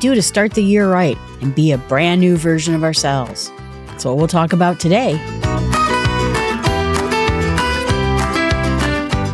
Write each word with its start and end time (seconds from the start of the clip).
do 0.00 0.14
to 0.14 0.22
start 0.22 0.54
the 0.54 0.62
year 0.62 0.90
right 0.90 1.16
and 1.40 1.54
be 1.54 1.72
a 1.72 1.78
brand 1.78 2.20
new 2.20 2.36
version 2.36 2.74
of 2.74 2.82
ourselves? 2.82 3.52
That's 3.86 4.04
what 4.04 4.16
we'll 4.16 4.28
talk 4.28 4.52
about 4.52 4.80
today. 4.80 5.12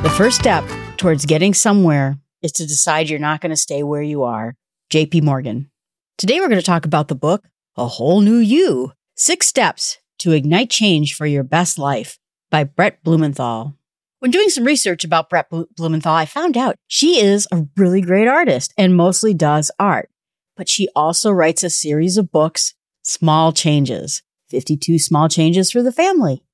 The 0.03 0.15
first 0.17 0.39
step 0.39 0.65
towards 0.97 1.25
getting 1.25 1.55
somewhere 1.55 2.19
is 2.43 2.53
to 2.53 2.67
decide 2.67 3.09
you're 3.09 3.19
not 3.19 3.41
going 3.41 3.51
to 3.51 3.57
stay 3.57 3.83
where 3.83 4.03
you 4.03 4.25
are. 4.25 4.55
JP 4.91 5.23
Morgan. 5.23 5.71
Today 6.19 6.41
we're 6.41 6.49
going 6.49 6.61
to 6.61 6.67
talk 6.67 6.85
about 6.85 7.09
the 7.09 7.15
book, 7.15 7.45
A 7.77 7.87
Whole 7.87 8.21
New 8.21 8.39
You 8.39 8.93
Six 9.15 9.47
Steps 9.47 9.99
to 10.19 10.33
Ignite 10.33 10.71
Change 10.71 11.15
for 11.15 11.27
Your 11.27 11.43
Best 11.43 11.79
Life 11.79 12.19
by 12.51 12.65
Brett 12.65 13.03
Blumenthal. 13.03 13.75
When 14.21 14.31
doing 14.31 14.49
some 14.49 14.65
research 14.65 15.05
about 15.05 15.29
Brett 15.29 15.51
Blumenthal, 15.77 16.15
I 16.15 16.25
found 16.25 16.57
out 16.57 16.77
she 16.87 17.21
is 17.21 17.47
a 17.53 17.67
really 17.77 18.01
great 18.01 18.27
artist 18.27 18.73
and 18.79 18.97
mostly 18.97 19.35
does 19.35 19.71
art. 19.79 20.09
But 20.57 20.69
she 20.69 20.89
also 20.97 21.31
writes 21.31 21.63
a 21.63 21.71
series 21.71 22.17
of 22.17 22.33
books, 22.33 22.75
Small 23.03 23.53
Changes 23.53 24.23
52 24.49 24.99
Small 24.99 25.29
Changes 25.29 25.71
for 25.71 25.83
the 25.83 25.93
Family, 25.93 26.45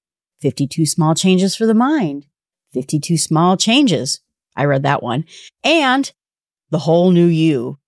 52 0.40 0.86
Small 0.86 1.14
Changes 1.14 1.54
for 1.54 1.66
the 1.66 1.74
Mind, 1.74 2.26
52 2.72 3.16
Small 3.16 3.56
Changes. 3.56 4.20
I 4.56 4.64
read 4.64 4.82
that 4.82 5.02
one. 5.02 5.24
And 5.62 6.10
The 6.70 6.80
Whole 6.80 7.10
New 7.10 7.26
You. 7.26 7.78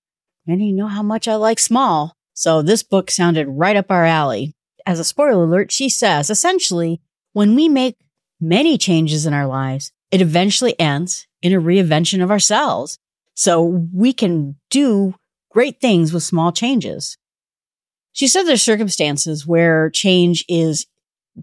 And 0.46 0.64
you 0.64 0.72
know 0.72 0.88
how 0.88 1.02
much 1.02 1.26
I 1.26 1.36
like 1.36 1.58
small. 1.58 2.16
So 2.34 2.62
this 2.62 2.82
book 2.82 3.10
sounded 3.10 3.48
right 3.48 3.76
up 3.76 3.90
our 3.90 4.04
alley. 4.04 4.54
As 4.86 4.98
a 4.98 5.04
spoiler 5.04 5.44
alert, 5.44 5.72
she 5.72 5.88
says 5.88 6.30
essentially, 6.30 7.00
when 7.32 7.54
we 7.54 7.68
make 7.68 7.96
many 8.40 8.76
changes 8.76 9.24
in 9.24 9.32
our 9.32 9.46
lives, 9.46 9.90
it 10.10 10.20
eventually 10.20 10.78
ends 10.78 11.26
in 11.42 11.52
a 11.52 11.60
reinvention 11.60 12.22
of 12.22 12.30
ourselves. 12.30 12.98
So 13.34 13.62
we 13.64 14.12
can 14.12 14.56
do 14.70 15.14
great 15.54 15.80
things 15.80 16.12
with 16.12 16.24
small 16.24 16.50
changes. 16.50 17.16
She 18.12 18.26
said 18.26 18.42
there's 18.42 18.62
circumstances 18.62 19.46
where 19.46 19.88
change 19.88 20.44
is 20.48 20.86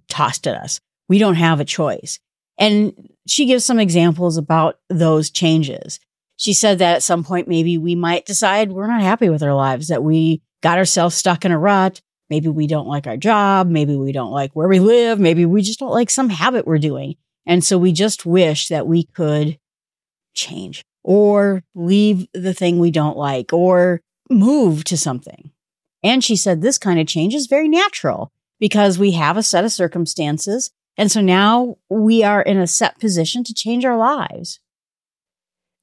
tossed 0.09 0.45
at 0.45 0.56
us. 0.56 0.81
We 1.08 1.18
don't 1.18 1.36
have 1.36 1.59
a 1.59 1.66
choice. 1.66 2.20
And 2.58 2.94
she 3.26 3.45
gives 3.45 3.66
some 3.66 3.80
examples 3.80 4.38
about 4.38 4.80
those 4.90 5.31
changes. 5.31 6.00
She 6.36 6.53
said 6.53 6.80
that 6.80 6.98
at 6.98 7.03
some 7.03 7.23
point, 7.23 7.48
maybe 7.48 7.78
we 7.78 7.95
might 7.95 8.26
decide 8.26 8.72
we're 8.72 8.88
not 8.88 9.02
happy 9.02 9.30
with 9.30 9.44
our 9.44 9.53
lives, 9.53 9.88
that 9.88 10.03
we 10.03 10.42
got 10.62 10.78
ourselves 10.78 11.16
stuck 11.16 11.46
in 11.46 11.52
a 11.52 11.58
rut. 11.58 12.02
Maybe 12.30 12.50
we 12.50 12.68
don't 12.68 12.88
like 12.88 13.08
our 13.08 13.18
job. 13.18 13.68
Maybe 13.70 13.96
we 13.96 14.12
don't 14.12 14.31
like 14.31 14.52
where 14.53 14.68
we 14.68 14.80
live. 14.80 15.20
Maybe 15.20 15.46
we 15.46 15.62
just 15.62 15.80
don't 15.80 15.92
like 15.92 16.09
some 16.09 16.30
habit 16.30 16.68
we're 16.68 16.78
doing. 16.78 17.16
And 17.46 17.64
so 17.64 17.78
we 17.78 17.92
just 17.94 18.25
wish 18.25 18.68
that 18.68 18.88
we 18.88 19.03
could 19.03 19.58
change 20.34 20.84
or 21.03 21.63
leave 21.75 22.27
the 22.33 22.53
thing 22.53 22.80
we 22.80 22.91
don't 22.91 23.17
like 23.17 23.53
or 23.53 24.02
move 24.30 24.83
to 24.85 24.97
something. 24.97 25.52
And 26.03 26.23
she 26.23 26.35
said 26.35 26.61
this 26.61 26.77
kind 26.77 26.99
of 26.99 27.07
change 27.07 27.35
is 27.35 27.47
very 27.47 27.67
natural 27.67 28.31
because 28.59 28.97
we 28.97 29.11
have 29.11 29.38
a 29.38 29.44
set 29.44 29.66
of 29.66 29.72
circumstances. 29.72 30.72
And 30.97 31.11
so 31.11 31.22
now 31.22 31.77
we 31.89 32.23
are 32.23 32.41
in 32.41 32.57
a 32.57 32.67
set 32.67 32.99
position 32.99 33.44
to 33.45 33.53
change 33.53 33.85
our 33.85 33.97
lives. 33.97 34.59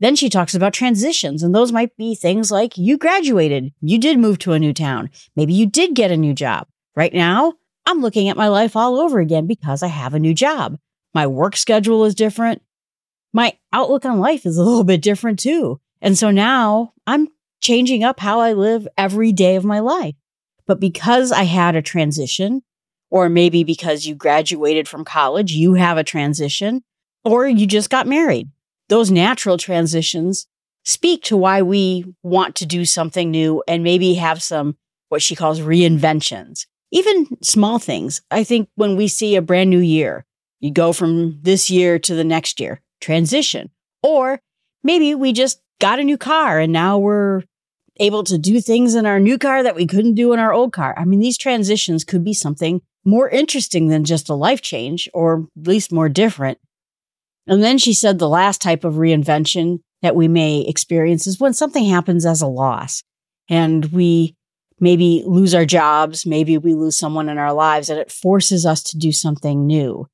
Then 0.01 0.15
she 0.15 0.29
talks 0.29 0.55
about 0.55 0.73
transitions, 0.73 1.43
and 1.43 1.53
those 1.53 1.73
might 1.73 1.97
be 1.97 2.15
things 2.15 2.53
like 2.53 2.79
you 2.79 2.97
graduated, 2.97 3.73
you 3.81 3.99
did 3.99 4.17
move 4.19 4.39
to 4.41 4.53
a 4.53 4.59
new 4.59 4.73
town, 4.73 5.11
maybe 5.35 5.53
you 5.53 5.67
did 5.67 5.95
get 5.95 6.13
a 6.13 6.17
new 6.17 6.35
job. 6.35 6.69
Right 6.95 7.13
now, 7.13 7.55
I'm 7.85 8.01
looking 8.01 8.29
at 8.29 8.37
my 8.37 8.47
life 8.47 8.77
all 8.77 9.01
over 9.01 9.19
again 9.19 9.49
because 9.49 9.83
I 9.83 9.89
have 9.89 10.15
a 10.15 10.21
new 10.21 10.35
job. 10.35 10.79
My 11.15 11.27
work 11.27 11.57
schedule 11.57 12.05
is 12.05 12.15
different. 12.15 12.63
My 13.33 13.59
outlook 13.73 14.05
on 14.05 14.21
life 14.21 14.47
is 14.47 14.57
a 14.57 14.63
little 14.63 14.85
bit 14.85 15.03
different 15.03 15.39
too. 15.39 15.81
And 16.01 16.17
so 16.17 16.31
now 16.31 16.93
I'm 17.07 17.29
changing 17.61 18.05
up 18.05 18.21
how 18.21 18.41
I 18.41 18.53
live 18.53 18.87
every 18.97 19.33
day 19.33 19.57
of 19.57 19.65
my 19.65 19.81
life. 19.81 20.15
But 20.67 20.81
because 20.81 21.33
I 21.33 21.45
had 21.45 21.77
a 21.77 21.83
transition, 21.83 22.63
or 23.11 23.29
maybe 23.29 23.65
because 23.65 24.07
you 24.07 24.15
graduated 24.15 24.87
from 24.87 25.05
college, 25.05 25.53
you 25.53 25.75
have 25.75 25.97
a 25.97 26.05
transition, 26.05 26.83
or 27.25 27.47
you 27.47 27.67
just 27.67 27.91
got 27.91 28.07
married 28.07 28.49
those 28.89 29.11
natural 29.11 29.59
transitions 29.59 30.47
speak 30.85 31.23
to 31.25 31.37
why 31.37 31.63
we 31.63 32.05
want 32.23 32.57
to 32.57 32.67
do 32.67 32.85
something 32.85 33.31
new 33.31 33.63
and 33.69 33.85
maybe 33.85 34.15
have 34.15 34.43
some 34.43 34.77
what 35.09 35.23
she 35.23 35.37
calls 35.37 35.61
reinventions. 35.61 36.67
Even 36.91 37.27
small 37.43 37.79
things. 37.79 38.23
I 38.31 38.45
think 38.45 38.69
when 38.75 38.97
we 38.97 39.09
see 39.09 39.37
a 39.37 39.43
brand 39.43 39.71
new 39.71 39.79
year, 39.79 40.25
you 40.61 40.71
go 40.73 40.93
from 40.93 41.39
this 41.43 41.71
year 41.71 41.99
to 42.01 42.15
the 42.15 42.25
next 42.25 42.61
year, 42.61 42.81
transition. 43.01 43.71
Or 44.03 44.41
maybe 44.83 45.15
we 45.15 45.33
just 45.33 45.61
got 45.81 45.99
a 45.99 46.05
new 46.05 46.19
car 46.19 46.59
and 46.59 46.73
now 46.73 46.99
we're 46.99 47.43
able 48.01 48.25
to 48.25 48.39
do 48.39 48.61
things 48.61 48.95
in 48.95 49.07
our 49.07 49.19
new 49.19 49.39
car 49.39 49.63
that 49.63 49.75
we 49.75 49.87
couldn't 49.87 50.15
do 50.15 50.33
in 50.33 50.39
our 50.39 50.53
old 50.53 50.73
car. 50.73 50.95
I 50.97 51.05
mean, 51.05 51.21
these 51.21 51.39
transitions 51.39 52.05
could 52.05 52.25
be 52.25 52.35
something 52.35 52.81
more 53.05 53.29
interesting 53.29 53.89
than 53.89 54.05
just 54.05 54.29
a 54.29 54.35
life 54.35 54.61
change 54.61 55.09
or 55.15 55.47
at 55.61 55.67
least 55.67 55.93
more 55.93 56.09
different. 56.09 56.59
And 57.47 57.63
then 57.63 57.79
she 57.79 57.95
said 57.95 58.19
the 58.19 58.29
last 58.29 58.61
type 58.61 58.85
of 58.85 58.95
reinvention 58.95 59.81
that 60.03 60.15
we 60.15 60.29
may 60.29 60.61
experience 60.61 61.27
is 61.27 61.41
when 61.41 61.55
something 61.55 61.85
happens 61.85 62.27
as 62.27 62.43
a 62.43 62.47
loss 62.47 63.03
and 63.49 63.87
we 63.87 64.37
maybe 64.81 65.25
lose 65.27 65.55
our 65.55 65.65
jobs, 65.65 66.27
maybe 66.27 66.57
we 66.59 66.75
lose 66.75 66.97
someone 66.97 67.29
in 67.29 67.39
our 67.39 67.53
lives 67.53 67.89
and 67.91 67.99
it 67.99 68.13
forces 68.13 68.65
us 68.65 68.83
to 68.85 68.99
do 68.99 69.11
something 69.11 69.67
new. 69.67 70.07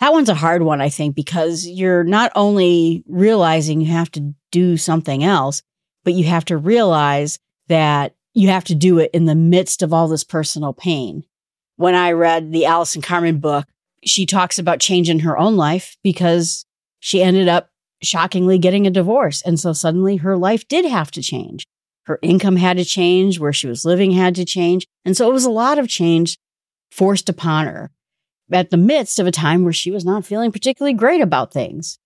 That 0.00 0.12
one's 0.14 0.30
a 0.30 0.34
hard 0.34 0.62
one, 0.62 0.80
I 0.80 0.88
think, 0.88 1.14
because 1.14 1.66
you're 1.66 2.04
not 2.04 2.32
only 2.34 3.04
realizing 3.06 3.80
you 3.80 3.92
have 3.92 4.10
to 4.12 4.34
do 4.50 4.78
something 4.78 5.22
else, 5.22 5.62
but 6.04 6.14
you 6.14 6.24
have 6.24 6.46
to 6.46 6.56
realize 6.56 7.38
that 7.68 8.14
you 8.32 8.48
have 8.48 8.64
to 8.64 8.74
do 8.74 8.98
it 8.98 9.10
in 9.12 9.26
the 9.26 9.34
midst 9.34 9.82
of 9.82 9.92
all 9.92 10.08
this 10.08 10.24
personal 10.24 10.72
pain. 10.72 11.24
When 11.76 11.94
I 11.94 12.12
read 12.12 12.50
the 12.50 12.64
Allison 12.64 13.02
Carmen 13.02 13.40
book, 13.40 13.66
she 14.02 14.24
talks 14.24 14.58
about 14.58 14.80
changing 14.80 15.20
her 15.20 15.36
own 15.36 15.56
life 15.56 15.98
because 16.02 16.64
she 17.00 17.22
ended 17.22 17.48
up 17.48 17.70
shockingly 18.02 18.56
getting 18.56 18.86
a 18.86 18.90
divorce. 18.90 19.42
And 19.42 19.60
so 19.60 19.74
suddenly 19.74 20.16
her 20.16 20.36
life 20.36 20.66
did 20.66 20.86
have 20.86 21.10
to 21.10 21.22
change. 21.22 21.66
Her 22.04 22.18
income 22.22 22.56
had 22.56 22.78
to 22.78 22.84
change, 22.84 23.38
where 23.38 23.52
she 23.52 23.66
was 23.66 23.84
living 23.84 24.12
had 24.12 24.34
to 24.36 24.46
change. 24.46 24.86
And 25.04 25.14
so 25.14 25.28
it 25.28 25.34
was 25.34 25.44
a 25.44 25.50
lot 25.50 25.78
of 25.78 25.88
change 25.88 26.38
forced 26.90 27.28
upon 27.28 27.66
her 27.66 27.90
at 28.52 28.70
the 28.70 28.76
midst 28.76 29.18
of 29.18 29.26
a 29.26 29.32
time 29.32 29.64
where 29.64 29.72
she 29.72 29.90
was 29.90 30.04
not 30.04 30.24
feeling 30.24 30.52
particularly 30.52 30.94
great 30.94 31.20
about 31.20 31.52
things. 31.52 31.98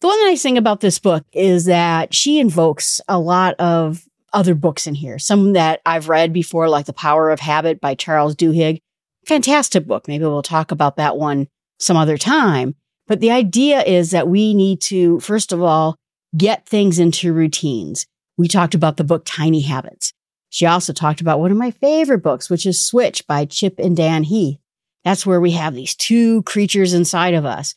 The 0.00 0.06
one 0.06 0.26
nice 0.26 0.42
thing 0.42 0.58
about 0.58 0.80
this 0.80 0.98
book 0.98 1.24
is 1.32 1.64
that 1.64 2.14
she 2.14 2.38
invokes 2.38 3.00
a 3.08 3.18
lot 3.18 3.54
of 3.58 4.04
other 4.32 4.54
books 4.54 4.86
in 4.86 4.94
here, 4.94 5.18
some 5.18 5.54
that 5.54 5.80
I've 5.84 6.08
read 6.08 6.32
before, 6.32 6.68
like 6.68 6.86
The 6.86 6.92
Power 6.92 7.30
of 7.30 7.40
Habit 7.40 7.80
by 7.80 7.94
Charles 7.94 8.36
Duhigg. 8.36 8.78
Fantastic 9.26 9.86
book. 9.86 10.06
Maybe 10.06 10.24
we'll 10.24 10.42
talk 10.42 10.70
about 10.70 10.96
that 10.96 11.16
one 11.16 11.48
some 11.78 11.96
other 11.96 12.16
time. 12.16 12.74
But 13.06 13.20
the 13.20 13.30
idea 13.30 13.82
is 13.82 14.10
that 14.10 14.28
we 14.28 14.54
need 14.54 14.80
to, 14.82 15.18
first 15.20 15.52
of 15.52 15.62
all, 15.62 15.96
get 16.36 16.66
things 16.66 16.98
into 16.98 17.32
routines. 17.32 18.06
We 18.36 18.48
talked 18.48 18.74
about 18.74 18.98
the 18.98 19.04
book 19.04 19.22
Tiny 19.24 19.62
Habits. 19.62 20.12
She 20.50 20.66
also 20.66 20.92
talked 20.92 21.20
about 21.20 21.40
one 21.40 21.50
of 21.50 21.56
my 21.56 21.70
favorite 21.70 22.22
books, 22.22 22.48
which 22.48 22.66
is 22.66 22.84
Switch 22.84 23.26
by 23.26 23.44
Chip 23.46 23.78
and 23.78 23.96
Dan 23.96 24.24
Heath. 24.24 24.58
That's 25.04 25.24
where 25.24 25.40
we 25.40 25.52
have 25.52 25.74
these 25.74 25.94
two 25.94 26.42
creatures 26.42 26.92
inside 26.92 27.34
of 27.34 27.44
us, 27.44 27.74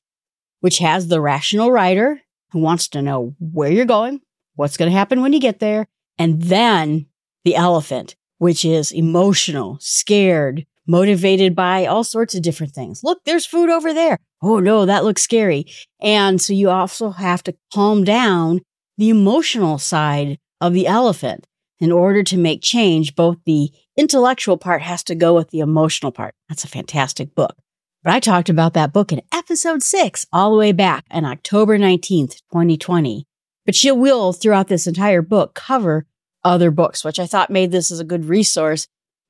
which 0.59 0.79
has 0.79 1.07
the 1.07 1.21
rational 1.21 1.71
rider 1.71 2.21
who 2.51 2.59
wants 2.59 2.87
to 2.89 3.01
know 3.01 3.35
where 3.39 3.71
you're 3.71 3.85
going, 3.85 4.21
what's 4.55 4.77
going 4.77 4.91
to 4.91 4.97
happen 4.97 5.21
when 5.21 5.33
you 5.33 5.39
get 5.39 5.59
there, 5.59 5.87
and 6.17 6.41
then 6.41 7.07
the 7.45 7.55
elephant, 7.55 8.15
which 8.37 8.65
is 8.65 8.91
emotional, 8.91 9.77
scared, 9.79 10.65
motivated 10.87 11.55
by 11.55 11.85
all 11.85 12.03
sorts 12.03 12.35
of 12.35 12.41
different 12.41 12.73
things. 12.73 13.03
Look, 13.03 13.23
there's 13.23 13.45
food 13.45 13.69
over 13.69 13.93
there. 13.93 14.19
Oh 14.41 14.59
no, 14.59 14.85
that 14.85 15.03
looks 15.03 15.21
scary. 15.21 15.65
And 16.01 16.41
so 16.41 16.53
you 16.53 16.69
also 16.69 17.11
have 17.11 17.43
to 17.43 17.55
calm 17.73 18.03
down 18.03 18.61
the 18.97 19.09
emotional 19.09 19.77
side 19.77 20.37
of 20.59 20.73
the 20.73 20.87
elephant 20.87 21.47
in 21.81 21.91
order 21.91 22.23
to 22.23 22.37
make 22.37 22.61
change. 22.61 23.15
Both 23.15 23.39
the 23.45 23.71
intellectual 23.97 24.55
part 24.55 24.81
has 24.83 25.03
to 25.03 25.15
go 25.15 25.35
with 25.35 25.49
the 25.49 25.59
emotional 25.59 26.13
part. 26.13 26.35
That's 26.47 26.63
a 26.63 26.69
fantastic 26.69 27.35
book. 27.35 27.57
But 28.03 28.13
I 28.13 28.19
talked 28.19 28.49
about 28.49 28.73
that 28.73 28.93
book 28.93 29.11
in 29.11 29.21
episode 29.33 29.83
six, 29.83 30.25
all 30.31 30.51
the 30.51 30.57
way 30.57 30.71
back 30.71 31.05
on 31.11 31.25
October 31.25 31.77
19th, 31.77 32.41
2020. 32.51 33.27
But 33.65 33.75
she 33.75 33.91
will, 33.91 34.31
throughout 34.31 34.69
this 34.69 34.87
entire 34.87 35.21
book, 35.21 35.53
cover 35.53 36.07
other 36.43 36.71
books, 36.71 37.03
which 37.03 37.19
I 37.19 37.27
thought 37.27 37.49
made 37.49 37.71
this 37.71 37.91
as 37.91 37.99
a 37.99 38.05
good 38.05 38.25
resource 38.25 38.87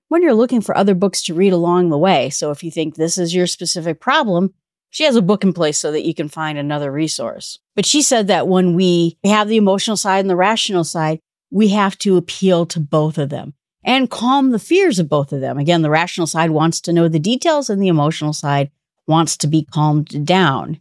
when 0.08 0.22
you're 0.22 0.34
looking 0.34 0.62
for 0.62 0.78
other 0.78 0.96
books 0.96 1.22
to 1.24 1.34
read 1.34 1.54
along 1.54 1.90
the 1.90 1.98
way. 1.98 2.30
So 2.30 2.52
if 2.52 2.64
you 2.64 2.72
think 2.72 2.96
this 2.96 3.18
is 3.18 3.34
your 3.34 3.48
specific 3.48 4.00
problem, 4.00 4.54
she 4.90 5.06
has 5.06 5.16
a 5.16 5.22
book 5.22 5.44
in 5.44 5.54
place 5.54 5.78
so 5.78 5.92
that 5.92 6.06
you 6.06 6.14
can 6.14 6.28
find 6.28 6.58
another 6.58 6.92
resource. 6.92 7.60
But 7.76 7.86
she 7.86 8.02
said 8.02 8.28
that 8.28 8.48
when 8.48 8.76
we 8.76 9.18
have 9.24 9.48
the 9.48 9.58
emotional 9.58 9.98
side 9.98 10.20
and 10.20 10.30
the 10.30 10.36
rational 10.36 10.84
side, 10.84 11.20
we 11.52 11.68
have 11.70 11.98
to 12.00 12.18
appeal 12.18 12.66
to 12.66 12.80
both 12.80 13.18
of 13.18 13.30
them 13.30 13.54
and 13.84 14.10
calm 14.10 14.52
the 14.52 14.60
fears 14.60 15.00
of 15.00 15.10
both 15.10 15.34
of 15.34 15.42
them. 15.42 15.58
Again, 15.58 15.82
the 15.82 15.90
rational 15.90 16.28
side 16.28 16.52
wants 16.52 16.80
to 16.82 16.94
know 16.94 17.08
the 17.08 17.20
details 17.20 17.70
and 17.70 17.82
the 17.82 17.88
emotional 17.88 18.34
side 18.34 18.72
wants 19.08 19.36
to 19.38 19.48
be 19.48 19.66
calmed 19.66 20.26
down. 20.26 20.80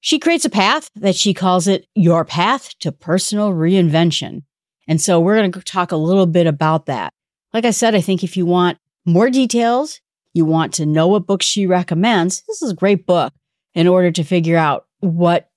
She 0.00 0.18
creates 0.18 0.44
a 0.44 0.50
path 0.50 0.90
that 0.96 1.14
she 1.14 1.34
calls 1.34 1.68
it 1.68 1.86
your 1.94 2.24
path 2.24 2.76
to 2.80 2.90
personal 2.90 3.52
reinvention. 3.52 4.42
And 4.88 5.00
so 5.00 5.20
we're 5.20 5.36
going 5.36 5.52
to 5.52 5.60
talk 5.60 5.92
a 5.92 5.96
little 5.96 6.26
bit 6.26 6.46
about 6.46 6.86
that. 6.86 7.12
Like 7.52 7.64
I 7.64 7.70
said, 7.70 7.94
I 7.94 8.00
think 8.00 8.24
if 8.24 8.36
you 8.36 8.46
want 8.46 8.78
more 9.04 9.28
details, 9.28 10.00
you 10.32 10.44
want 10.44 10.72
to 10.74 10.86
know 10.86 11.08
what 11.08 11.26
books 11.26 11.44
she 11.44 11.66
recommends, 11.66 12.42
this 12.48 12.62
is 12.62 12.70
a 12.70 12.76
great 12.76 13.06
book 13.06 13.32
in 13.74 13.86
order 13.86 14.10
to 14.10 14.24
figure 14.24 14.56
out 14.56 14.86
what 15.00 15.50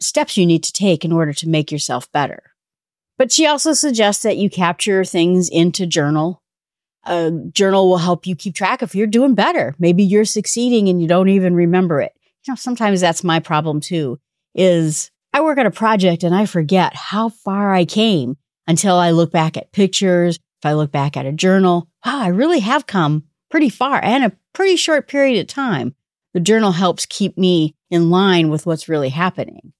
steps 0.00 0.36
you 0.36 0.46
need 0.46 0.64
to 0.64 0.72
take 0.72 1.04
in 1.04 1.12
order 1.12 1.32
to 1.34 1.48
make 1.48 1.70
yourself 1.70 2.10
better. 2.12 2.49
But 3.20 3.30
she 3.30 3.46
also 3.46 3.74
suggests 3.74 4.22
that 4.22 4.38
you 4.38 4.48
capture 4.48 5.04
things 5.04 5.50
into 5.50 5.84
journal. 5.84 6.42
A 7.04 7.30
journal 7.52 7.90
will 7.90 7.98
help 7.98 8.26
you 8.26 8.34
keep 8.34 8.54
track 8.54 8.82
if 8.82 8.94
you're 8.94 9.06
doing 9.06 9.34
better. 9.34 9.74
Maybe 9.78 10.02
you're 10.02 10.24
succeeding 10.24 10.88
and 10.88 11.02
you 11.02 11.06
don't 11.06 11.28
even 11.28 11.54
remember 11.54 12.00
it. 12.00 12.14
You 12.46 12.52
know, 12.52 12.56
sometimes 12.56 12.98
that's 12.98 13.22
my 13.22 13.38
problem 13.38 13.82
too, 13.82 14.18
is 14.54 15.10
I 15.34 15.42
work 15.42 15.58
on 15.58 15.66
a 15.66 15.70
project 15.70 16.22
and 16.22 16.34
I 16.34 16.46
forget 16.46 16.94
how 16.94 17.28
far 17.28 17.74
I 17.74 17.84
came 17.84 18.38
until 18.66 18.96
I 18.96 19.10
look 19.10 19.30
back 19.30 19.58
at 19.58 19.72
pictures. 19.72 20.36
If 20.36 20.64
I 20.64 20.72
look 20.72 20.90
back 20.90 21.18
at 21.18 21.26
a 21.26 21.32
journal, 21.32 21.90
wow, 22.06 22.22
I 22.22 22.28
really 22.28 22.60
have 22.60 22.86
come 22.86 23.24
pretty 23.50 23.68
far 23.68 24.02
and 24.02 24.24
a 24.24 24.32
pretty 24.54 24.76
short 24.76 25.08
period 25.08 25.38
of 25.38 25.46
time. 25.46 25.94
The 26.32 26.40
journal 26.40 26.72
helps 26.72 27.04
keep 27.04 27.36
me 27.36 27.76
in 27.90 28.08
line 28.08 28.48
with 28.48 28.64
what's 28.64 28.88
really 28.88 29.10
happening. 29.10 29.74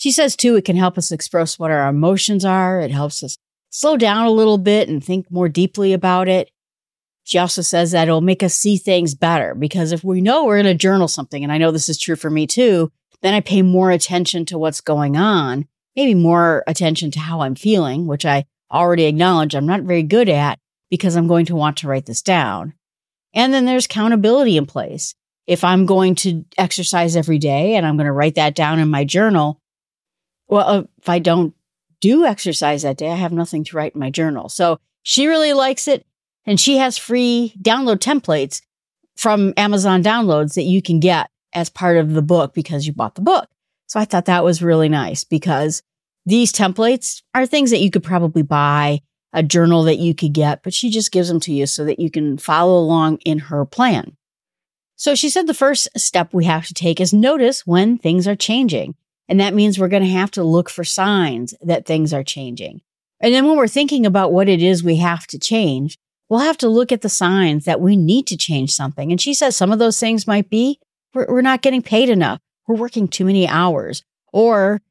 She 0.00 0.12
says 0.12 0.34
too, 0.34 0.56
it 0.56 0.64
can 0.64 0.76
help 0.76 0.96
us 0.96 1.12
express 1.12 1.58
what 1.58 1.70
our 1.70 1.86
emotions 1.86 2.42
are. 2.42 2.80
It 2.80 2.90
helps 2.90 3.22
us 3.22 3.36
slow 3.68 3.98
down 3.98 4.24
a 4.24 4.30
little 4.30 4.56
bit 4.56 4.88
and 4.88 5.04
think 5.04 5.30
more 5.30 5.50
deeply 5.50 5.92
about 5.92 6.26
it. 6.26 6.50
She 7.24 7.36
also 7.36 7.60
says 7.60 7.90
that 7.90 8.08
it'll 8.08 8.22
make 8.22 8.42
us 8.42 8.54
see 8.54 8.78
things 8.78 9.14
better 9.14 9.54
because 9.54 9.92
if 9.92 10.02
we 10.02 10.22
know 10.22 10.46
we're 10.46 10.62
going 10.62 10.72
to 10.72 10.74
journal 10.74 11.06
something, 11.06 11.44
and 11.44 11.52
I 11.52 11.58
know 11.58 11.70
this 11.70 11.90
is 11.90 11.98
true 11.98 12.16
for 12.16 12.30
me 12.30 12.46
too, 12.46 12.90
then 13.20 13.34
I 13.34 13.40
pay 13.40 13.60
more 13.60 13.90
attention 13.90 14.46
to 14.46 14.58
what's 14.58 14.80
going 14.80 15.18
on, 15.18 15.68
maybe 15.94 16.14
more 16.14 16.64
attention 16.66 17.10
to 17.10 17.20
how 17.20 17.42
I'm 17.42 17.54
feeling, 17.54 18.06
which 18.06 18.24
I 18.24 18.46
already 18.72 19.04
acknowledge 19.04 19.54
I'm 19.54 19.66
not 19.66 19.82
very 19.82 20.02
good 20.02 20.30
at 20.30 20.58
because 20.88 21.14
I'm 21.14 21.28
going 21.28 21.44
to 21.44 21.54
want 21.54 21.76
to 21.78 21.88
write 21.88 22.06
this 22.06 22.22
down. 22.22 22.72
And 23.34 23.52
then 23.52 23.66
there's 23.66 23.84
accountability 23.84 24.56
in 24.56 24.64
place. 24.64 25.14
If 25.46 25.62
I'm 25.62 25.84
going 25.84 26.14
to 26.16 26.46
exercise 26.56 27.16
every 27.16 27.38
day 27.38 27.74
and 27.74 27.84
I'm 27.84 27.98
going 27.98 28.06
to 28.06 28.12
write 28.12 28.36
that 28.36 28.54
down 28.54 28.78
in 28.78 28.88
my 28.88 29.04
journal, 29.04 29.60
well, 30.50 30.68
uh, 30.68 30.82
if 30.98 31.08
I 31.08 31.18
don't 31.18 31.54
do 32.00 32.24
exercise 32.24 32.82
that 32.82 32.96
day, 32.96 33.10
I 33.10 33.16
have 33.16 33.32
nothing 33.32 33.64
to 33.64 33.76
write 33.76 33.94
in 33.94 34.00
my 34.00 34.10
journal. 34.10 34.48
So 34.48 34.78
she 35.02 35.26
really 35.26 35.52
likes 35.52 35.88
it. 35.88 36.06
And 36.46 36.58
she 36.58 36.78
has 36.78 36.98
free 36.98 37.54
download 37.60 37.98
templates 37.98 38.62
from 39.16 39.54
Amazon 39.56 40.02
downloads 40.02 40.54
that 40.54 40.62
you 40.62 40.82
can 40.82 40.98
get 40.98 41.28
as 41.52 41.68
part 41.68 41.98
of 41.98 42.14
the 42.14 42.22
book 42.22 42.54
because 42.54 42.86
you 42.86 42.92
bought 42.92 43.14
the 43.14 43.20
book. 43.20 43.48
So 43.86 44.00
I 44.00 44.04
thought 44.04 44.24
that 44.26 44.44
was 44.44 44.62
really 44.62 44.88
nice 44.88 45.24
because 45.24 45.82
these 46.26 46.52
templates 46.52 47.22
are 47.34 47.46
things 47.46 47.70
that 47.70 47.80
you 47.80 47.90
could 47.90 48.04
probably 48.04 48.42
buy, 48.42 49.00
a 49.32 49.42
journal 49.42 49.82
that 49.84 49.98
you 49.98 50.14
could 50.14 50.32
get, 50.32 50.62
but 50.62 50.74
she 50.74 50.90
just 50.90 51.12
gives 51.12 51.28
them 51.28 51.40
to 51.40 51.52
you 51.52 51.66
so 51.66 51.84
that 51.84 52.00
you 52.00 52.10
can 52.10 52.38
follow 52.38 52.78
along 52.78 53.18
in 53.18 53.38
her 53.38 53.64
plan. 53.64 54.16
So 54.96 55.14
she 55.14 55.30
said 55.30 55.46
the 55.46 55.54
first 55.54 55.88
step 55.96 56.32
we 56.32 56.44
have 56.46 56.66
to 56.66 56.74
take 56.74 57.00
is 57.00 57.12
notice 57.12 57.66
when 57.66 57.98
things 57.98 58.26
are 58.26 58.36
changing. 58.36 58.94
And 59.30 59.38
that 59.38 59.54
means 59.54 59.78
we're 59.78 59.88
going 59.88 60.02
to 60.02 60.08
have 60.08 60.32
to 60.32 60.42
look 60.42 60.68
for 60.68 60.82
signs 60.82 61.54
that 61.62 61.86
things 61.86 62.12
are 62.12 62.24
changing. 62.24 62.80
And 63.20 63.32
then 63.32 63.46
when 63.46 63.56
we're 63.56 63.68
thinking 63.68 64.04
about 64.04 64.32
what 64.32 64.48
it 64.48 64.60
is 64.60 64.82
we 64.82 64.96
have 64.96 65.26
to 65.28 65.38
change, 65.38 65.96
we'll 66.28 66.40
have 66.40 66.58
to 66.58 66.68
look 66.68 66.90
at 66.90 67.02
the 67.02 67.08
signs 67.08 67.64
that 67.64 67.80
we 67.80 67.94
need 67.94 68.26
to 68.26 68.36
change 68.36 68.74
something. 68.74 69.12
And 69.12 69.20
she 69.20 69.32
says 69.32 69.56
some 69.56 69.70
of 69.70 69.78
those 69.78 70.00
things 70.00 70.26
might 70.26 70.50
be 70.50 70.80
we're, 71.14 71.26
we're 71.28 71.42
not 71.42 71.62
getting 71.62 71.80
paid 71.80 72.08
enough. 72.08 72.40
We're 72.66 72.76
working 72.76 73.06
too 73.06 73.24
many 73.24 73.46
hours. 73.46 74.02
Or 74.32 74.82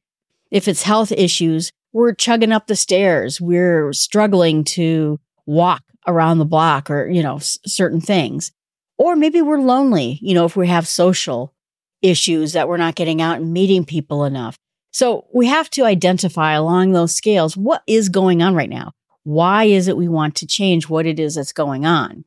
if 0.52 0.70
it's 0.70 0.84
health 0.84 1.12
issues, 1.12 1.72
we're 1.92 2.14
chugging 2.14 2.54
up 2.54 2.68
the 2.68 2.76
stairs. 2.78 3.42
We're 3.42 3.92
struggling 3.92 4.64
to 4.66 5.20
walk 5.46 5.84
around 6.08 6.38
the 6.38 6.46
block 6.46 6.90
or, 6.90 7.10
you 7.10 7.24
know, 7.24 7.38
s- 7.38 7.58
certain 7.66 8.00
things. 8.00 8.54
Or 8.98 9.18
maybe 9.18 9.42
we're 9.42 9.62
lonely, 9.62 10.18
you 10.22 10.34
know, 10.34 10.46
if 10.46 10.56
we 10.56 10.68
have 10.68 10.88
social 10.88 11.54
issues 12.02 12.54
that 12.54 12.68
we're 12.68 12.78
not 12.78 12.96
getting 12.96 13.22
out 13.22 13.38
and 13.38 13.54
meeting 13.54 13.86
people 13.86 14.26
enough. 14.26 14.58
So 14.92 15.28
we 15.34 15.48
have 15.48 15.70
to 15.72 15.86
identify 15.86 16.54
along 16.54 16.92
those 16.92 17.14
scales 17.14 17.56
what 17.56 17.84
is 17.88 18.10
going 18.10 18.42
on 18.42 18.56
right 18.56 18.70
now. 18.70 18.94
Why 19.24 19.66
is 19.66 19.88
it 19.88 19.98
we 19.98 20.08
want 20.08 20.36
to 20.36 20.48
change 20.48 20.90
what 20.90 21.06
it 21.06 21.20
is 21.20 21.36
that's 21.36 21.54
going 21.54 21.86
on? 21.86 22.26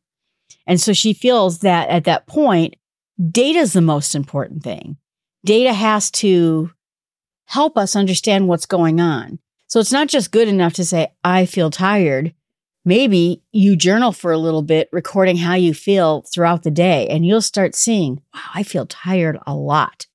And 0.66 0.80
so 0.80 0.92
she 0.92 1.12
feels 1.12 1.60
that 1.60 1.88
at 1.88 2.04
that 2.04 2.26
point, 2.26 2.76
data 3.30 3.58
is 3.58 3.72
the 3.72 3.80
most 3.80 4.14
important 4.14 4.62
thing. 4.62 4.96
Data 5.44 5.72
has 5.72 6.10
to 6.12 6.70
help 7.46 7.76
us 7.76 7.96
understand 7.96 8.48
what's 8.48 8.66
going 8.66 9.00
on. 9.00 9.38
So 9.66 9.80
it's 9.80 9.92
not 9.92 10.08
just 10.08 10.30
good 10.30 10.48
enough 10.48 10.74
to 10.74 10.84
say, 10.84 11.12
I 11.24 11.46
feel 11.46 11.70
tired. 11.70 12.34
Maybe 12.84 13.42
you 13.52 13.76
journal 13.76 14.10
for 14.10 14.32
a 14.32 14.38
little 14.38 14.62
bit, 14.62 14.88
recording 14.90 15.36
how 15.36 15.54
you 15.54 15.72
feel 15.72 16.22
throughout 16.22 16.64
the 16.64 16.70
day, 16.70 17.06
and 17.08 17.24
you'll 17.24 17.40
start 17.40 17.76
seeing, 17.76 18.20
wow, 18.34 18.40
I 18.54 18.64
feel 18.64 18.86
tired 18.86 19.38
a 19.46 19.54
lot. 19.54 20.06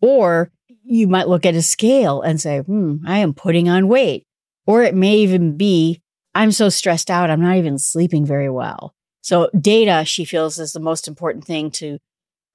Or 0.00 0.50
you 0.84 1.06
might 1.06 1.28
look 1.28 1.46
at 1.46 1.54
a 1.54 1.62
scale 1.62 2.20
and 2.20 2.40
say, 2.40 2.58
hmm, 2.58 2.96
I 3.06 3.18
am 3.18 3.34
putting 3.34 3.68
on 3.68 3.88
weight. 3.88 4.24
Or 4.66 4.82
it 4.82 4.94
may 4.94 5.16
even 5.18 5.56
be, 5.56 6.02
I'm 6.34 6.50
so 6.50 6.68
stressed 6.68 7.10
out, 7.10 7.30
I'm 7.30 7.40
not 7.40 7.56
even 7.56 7.78
sleeping 7.78 8.26
very 8.26 8.50
well. 8.50 8.94
So, 9.20 9.50
data, 9.58 10.04
she 10.04 10.24
feels, 10.24 10.58
is 10.58 10.72
the 10.72 10.80
most 10.80 11.06
important 11.06 11.44
thing 11.44 11.70
to 11.72 11.98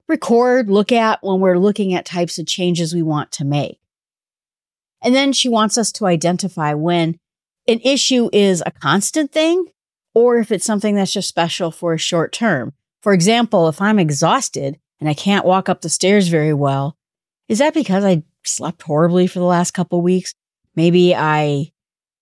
record, 0.07 0.69
look 0.69 0.91
at 0.91 1.19
when 1.21 1.39
we're 1.39 1.57
looking 1.57 1.93
at 1.93 2.05
types 2.05 2.37
of 2.37 2.47
changes 2.47 2.93
we 2.93 3.01
want 3.01 3.31
to 3.33 3.45
make. 3.45 3.79
And 5.01 5.13
then 5.15 5.33
she 5.33 5.49
wants 5.49 5.77
us 5.77 5.91
to 5.93 6.05
identify 6.05 6.73
when 6.73 7.17
an 7.67 7.79
issue 7.83 8.29
is 8.33 8.61
a 8.65 8.71
constant 8.71 9.31
thing 9.31 9.65
or 10.13 10.37
if 10.37 10.51
it's 10.51 10.65
something 10.65 10.95
that's 10.95 11.13
just 11.13 11.27
special 11.27 11.71
for 11.71 11.93
a 11.93 11.99
short 11.99 12.31
term. 12.31 12.73
For 13.01 13.13
example, 13.13 13.67
if 13.67 13.81
I'm 13.81 13.99
exhausted 13.99 14.79
and 14.99 15.09
I 15.09 15.13
can't 15.13 15.45
walk 15.45 15.69
up 15.69 15.81
the 15.81 15.89
stairs 15.89 16.27
very 16.27 16.53
well, 16.53 16.97
is 17.47 17.59
that 17.59 17.73
because 17.73 18.03
I 18.03 18.23
slept 18.43 18.83
horribly 18.83 19.27
for 19.27 19.39
the 19.39 19.45
last 19.45 19.71
couple 19.71 20.01
weeks? 20.01 20.33
Maybe 20.75 21.15
I 21.15 21.71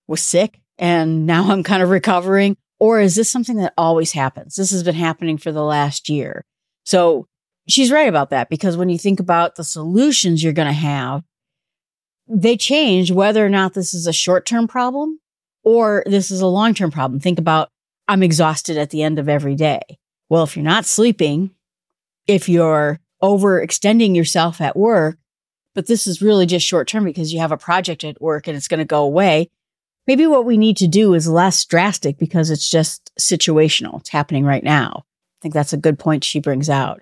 was 0.08 0.22
sick 0.22 0.60
and 0.78 1.26
now 1.26 1.52
I'm 1.52 1.64
kind 1.64 1.84
of 1.84 1.90
recovering. 1.90 2.58
Or 2.80 3.00
is 3.00 3.14
this 3.14 3.30
something 3.30 3.58
that 3.58 3.74
always 3.78 4.12
happens? 4.12 4.56
This 4.56 4.72
has 4.72 4.82
been 4.82 4.96
happening 4.96 5.38
for 5.38 5.52
the 5.52 5.64
last 5.64 6.10
year. 6.10 6.44
So 6.84 7.28
she's 7.68 7.92
right 7.92 8.10
about 8.10 8.32
that 8.32 8.50
because 8.50 8.76
when 8.76 8.90
you 8.90 8.98
think 8.98 9.20
about 9.20 9.56
the 9.56 9.64
solutions 9.64 10.44
you're 10.44 10.52
going 10.52 10.68
to 10.68 10.74
have, 10.74 11.24
they 12.28 12.58
change 12.58 13.12
whether 13.12 13.46
or 13.46 13.50
not 13.50 13.76
this 13.76 13.94
is 13.94 14.08
a 14.08 14.14
short 14.14 14.48
term 14.48 14.68
problem 14.68 15.20
or 15.64 16.04
this 16.06 16.32
is 16.32 16.42
a 16.42 16.48
long 16.48 16.74
term 16.74 16.92
problem. 16.92 17.20
Think 17.20 17.40
about 17.40 17.70
I'm 18.08 18.24
exhausted 18.24 18.78
at 18.78 18.90
the 18.90 19.04
end 19.04 19.20
of 19.20 19.30
every 19.30 19.56
day. 19.56 19.82
Well, 20.30 20.44
if 20.44 20.56
you're 20.56 20.66
not 20.66 20.86
sleeping, 20.86 21.52
if 22.28 22.50
you're 22.50 23.00
overextending 23.22 24.16
yourself 24.16 24.62
at 24.62 24.76
work, 24.76 25.18
but 25.74 25.88
this 25.88 26.08
is 26.08 26.22
really 26.22 26.46
just 26.46 26.66
short 26.66 26.88
term 26.88 27.04
because 27.04 27.32
you 27.32 27.40
have 27.40 27.52
a 27.52 27.58
project 27.58 28.04
at 28.04 28.22
work 28.22 28.48
and 28.48 28.58
it's 28.58 28.68
going 28.68 28.80
to 28.80 28.86
go 28.86 29.04
away. 29.04 29.50
Maybe 30.08 30.26
what 30.26 30.46
we 30.46 30.58
need 30.58 30.78
to 30.78 30.88
do 30.88 31.14
is 31.14 31.28
less 31.28 31.64
drastic 31.64 32.18
because 32.18 32.50
it's 32.50 32.70
just 32.70 33.12
situational. 33.20 34.00
It's 34.00 34.10
happening 34.10 34.44
right 34.44 34.64
now. 34.64 35.04
I 35.06 35.38
think 35.42 35.54
that's 35.54 35.74
a 35.74 35.78
good 35.78 36.00
point 36.00 36.24
she 36.24 36.40
brings 36.40 36.70
out. 36.70 37.02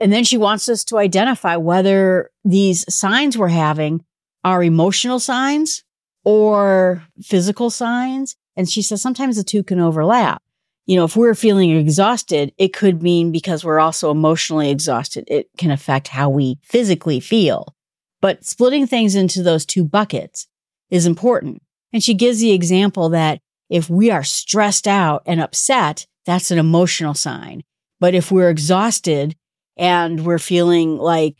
And 0.00 0.12
then 0.12 0.24
she 0.24 0.36
wants 0.36 0.68
us 0.68 0.84
to 0.84 0.98
identify 0.98 1.56
whether 1.56 2.30
these 2.44 2.84
signs 2.94 3.36
we're 3.36 3.48
having 3.48 4.04
are 4.44 4.62
emotional 4.62 5.18
signs 5.18 5.82
or 6.26 7.04
physical 7.22 7.70
signs. 7.70 8.34
And 8.56 8.68
she 8.68 8.82
says 8.82 9.00
sometimes 9.00 9.36
the 9.36 9.44
two 9.44 9.62
can 9.62 9.78
overlap. 9.78 10.42
You 10.84 10.96
know, 10.96 11.04
if 11.04 11.16
we're 11.16 11.36
feeling 11.36 11.70
exhausted, 11.76 12.52
it 12.58 12.72
could 12.72 13.02
mean 13.02 13.30
because 13.30 13.64
we're 13.64 13.78
also 13.78 14.10
emotionally 14.10 14.70
exhausted. 14.70 15.24
It 15.28 15.48
can 15.56 15.70
affect 15.70 16.08
how 16.08 16.28
we 16.28 16.58
physically 16.64 17.20
feel. 17.20 17.74
But 18.20 18.44
splitting 18.44 18.86
things 18.88 19.14
into 19.14 19.42
those 19.42 19.64
two 19.64 19.84
buckets 19.84 20.48
is 20.90 21.06
important. 21.06 21.62
And 21.92 22.02
she 22.02 22.14
gives 22.14 22.40
the 22.40 22.52
example 22.52 23.08
that 23.10 23.40
if 23.70 23.88
we 23.88 24.10
are 24.10 24.24
stressed 24.24 24.88
out 24.88 25.22
and 25.26 25.40
upset, 25.40 26.06
that's 26.24 26.50
an 26.50 26.58
emotional 26.58 27.14
sign. 27.14 27.62
But 28.00 28.14
if 28.14 28.32
we're 28.32 28.50
exhausted 28.50 29.36
and 29.76 30.26
we're 30.26 30.38
feeling 30.38 30.98
like 30.98 31.36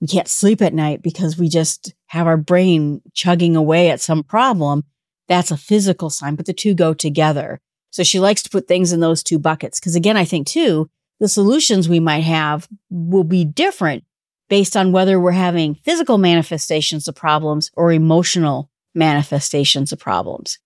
we 0.00 0.06
can't 0.06 0.28
sleep 0.28 0.62
at 0.62 0.74
night 0.74 1.02
because 1.02 1.36
we 1.36 1.48
just 1.48 1.94
have 2.08 2.26
our 2.26 2.36
brain 2.36 3.00
chugging 3.14 3.56
away 3.56 3.90
at 3.90 4.00
some 4.00 4.22
problem, 4.22 4.84
that's 5.28 5.50
a 5.50 5.56
physical 5.56 6.10
sign, 6.10 6.34
but 6.34 6.46
the 6.46 6.52
two 6.52 6.74
go 6.74 6.94
together. 6.94 7.60
So 7.90 8.02
she 8.02 8.20
likes 8.20 8.42
to 8.42 8.50
put 8.50 8.68
things 8.68 8.92
in 8.92 9.00
those 9.00 9.22
two 9.22 9.38
buckets. 9.38 9.80
Cause 9.80 9.94
again, 9.94 10.16
I 10.16 10.24
think 10.24 10.46
too, 10.46 10.90
the 11.20 11.28
solutions 11.28 11.88
we 11.88 12.00
might 12.00 12.24
have 12.24 12.68
will 12.90 13.24
be 13.24 13.44
different 13.44 14.04
based 14.48 14.76
on 14.76 14.92
whether 14.92 15.20
we're 15.20 15.32
having 15.32 15.74
physical 15.74 16.18
manifestations 16.18 17.08
of 17.08 17.14
problems 17.14 17.70
or 17.74 17.92
emotional 17.92 18.70
manifestations 18.94 19.92
of 19.92 19.98
problems. 19.98 20.58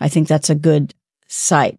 I 0.00 0.08
think 0.08 0.26
that's 0.26 0.50
a 0.50 0.54
good 0.54 0.94
sight. 1.28 1.78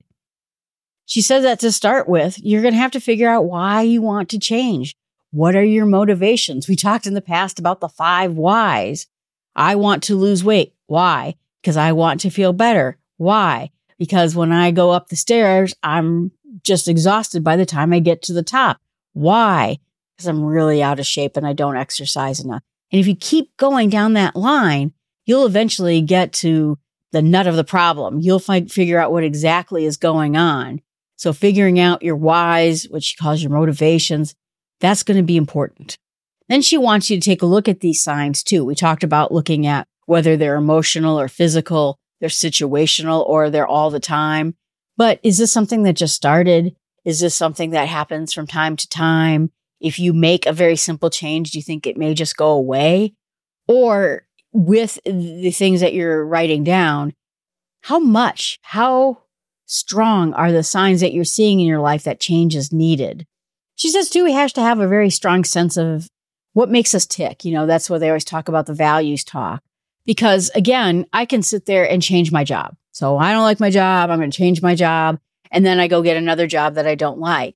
She 1.05 1.21
says 1.21 1.43
that 1.43 1.59
to 1.59 1.71
start 1.71 2.07
with, 2.07 2.39
you're 2.39 2.61
going 2.61 2.73
to 2.73 2.79
have 2.79 2.91
to 2.91 3.01
figure 3.01 3.27
out 3.27 3.45
why 3.45 3.81
you 3.81 4.01
want 4.01 4.29
to 4.29 4.39
change. 4.39 4.95
What 5.31 5.55
are 5.55 5.63
your 5.63 5.85
motivations? 5.85 6.67
We 6.67 6.75
talked 6.75 7.07
in 7.07 7.13
the 7.13 7.21
past 7.21 7.57
about 7.57 7.79
the 7.79 7.89
five 7.89 8.33
whys. 8.33 9.07
I 9.55 9.75
want 9.75 10.03
to 10.03 10.15
lose 10.15 10.43
weight. 10.43 10.73
Why? 10.87 11.35
Because 11.61 11.77
I 11.77 11.93
want 11.93 12.21
to 12.21 12.29
feel 12.29 12.53
better. 12.53 12.97
Why? 13.17 13.71
Because 13.97 14.35
when 14.35 14.51
I 14.51 14.71
go 14.71 14.91
up 14.91 15.07
the 15.07 15.15
stairs, 15.15 15.73
I'm 15.83 16.31
just 16.63 16.87
exhausted 16.87 17.43
by 17.43 17.55
the 17.55 17.65
time 17.65 17.93
I 17.93 17.99
get 17.99 18.21
to 18.23 18.33
the 18.33 18.43
top. 18.43 18.79
Why? 19.13 19.79
Because 20.15 20.27
I'm 20.27 20.43
really 20.43 20.83
out 20.83 20.99
of 20.99 21.05
shape 21.05 21.37
and 21.37 21.47
I 21.47 21.53
don't 21.53 21.77
exercise 21.77 22.39
enough. 22.39 22.63
And 22.91 22.99
if 22.99 23.07
you 23.07 23.15
keep 23.15 23.55
going 23.57 23.89
down 23.89 24.13
that 24.13 24.35
line, 24.35 24.93
you'll 25.25 25.45
eventually 25.45 26.01
get 26.01 26.33
to 26.33 26.77
the 27.11 27.21
nut 27.21 27.47
of 27.47 27.55
the 27.55 27.63
problem. 27.63 28.19
You'll 28.19 28.39
find, 28.39 28.71
figure 28.71 28.99
out 28.99 29.11
what 29.11 29.23
exactly 29.23 29.85
is 29.85 29.97
going 29.97 30.35
on. 30.35 30.81
So 31.15 31.31
figuring 31.31 31.79
out 31.79 32.03
your 32.03 32.15
whys, 32.15 32.85
which 32.89 33.03
she 33.03 33.15
calls 33.15 33.41
your 33.41 33.51
motivations, 33.51 34.35
that's 34.81 35.03
going 35.03 35.17
to 35.17 35.23
be 35.23 35.37
important. 35.37 35.97
Then 36.49 36.61
she 36.61 36.77
wants 36.77 37.09
you 37.09 37.17
to 37.17 37.25
take 37.25 37.41
a 37.41 37.45
look 37.45 37.69
at 37.69 37.79
these 37.79 38.03
signs 38.03 38.43
too. 38.43 38.65
We 38.65 38.75
talked 38.75 39.03
about 39.03 39.33
looking 39.33 39.65
at 39.65 39.87
whether 40.05 40.35
they're 40.35 40.57
emotional 40.57 41.17
or 41.17 41.29
physical, 41.29 41.97
they're 42.19 42.27
situational 42.27 43.25
or 43.27 43.49
they're 43.49 43.67
all 43.67 43.89
the 43.89 43.99
time. 44.01 44.55
But 44.97 45.19
is 45.23 45.37
this 45.37 45.51
something 45.51 45.83
that 45.83 45.93
just 45.93 46.15
started? 46.15 46.75
Is 47.05 47.19
this 47.21 47.35
something 47.35 47.69
that 47.71 47.87
happens 47.87 48.33
from 48.33 48.47
time 48.47 48.75
to 48.75 48.89
time? 48.89 49.51
If 49.79 49.97
you 49.97 50.13
make 50.13 50.45
a 50.45 50.53
very 50.53 50.75
simple 50.75 51.09
change, 51.09 51.51
do 51.51 51.57
you 51.57 51.63
think 51.63 51.87
it 51.87 51.97
may 51.97 52.13
just 52.13 52.35
go 52.35 52.51
away? 52.51 53.13
Or 53.67 54.27
with 54.51 54.99
the 55.05 55.51
things 55.51 55.79
that 55.79 55.93
you're 55.93 56.25
writing 56.25 56.63
down, 56.63 57.13
how 57.83 57.99
much, 57.99 58.59
how 58.61 59.23
strong 59.65 60.33
are 60.33 60.51
the 60.51 60.63
signs 60.63 61.01
that 61.01 61.13
you're 61.13 61.23
seeing 61.23 61.59
in 61.59 61.65
your 61.65 61.79
life 61.79 62.03
that 62.03 62.19
change 62.19 62.55
is 62.55 62.71
needed? 62.71 63.25
She 63.81 63.89
says 63.89 64.09
too, 64.09 64.23
we 64.23 64.33
have 64.33 64.53
to 64.53 64.61
have 64.61 64.79
a 64.79 64.87
very 64.87 65.09
strong 65.09 65.43
sense 65.43 65.75
of 65.75 66.07
what 66.53 66.69
makes 66.69 66.93
us 66.93 67.07
tick. 67.07 67.43
You 67.43 67.53
know, 67.53 67.65
that's 67.65 67.89
what 67.89 67.99
they 67.99 68.09
always 68.09 68.23
talk 68.23 68.47
about 68.47 68.67
the 68.67 68.75
values 68.75 69.23
talk. 69.23 69.63
Because 70.05 70.51
again, 70.53 71.07
I 71.13 71.25
can 71.25 71.41
sit 71.41 71.65
there 71.65 71.89
and 71.89 72.01
change 72.01 72.31
my 72.31 72.43
job. 72.43 72.75
So 72.91 73.17
I 73.17 73.31
don't 73.31 73.41
like 73.41 73.59
my 73.59 73.71
job. 73.71 74.11
I'm 74.11 74.19
going 74.19 74.29
to 74.29 74.37
change 74.37 74.61
my 74.61 74.75
job. 74.75 75.19
And 75.49 75.65
then 75.65 75.79
I 75.79 75.87
go 75.87 76.03
get 76.03 76.15
another 76.15 76.45
job 76.45 76.75
that 76.75 76.85
I 76.85 76.93
don't 76.93 77.17
like. 77.17 77.55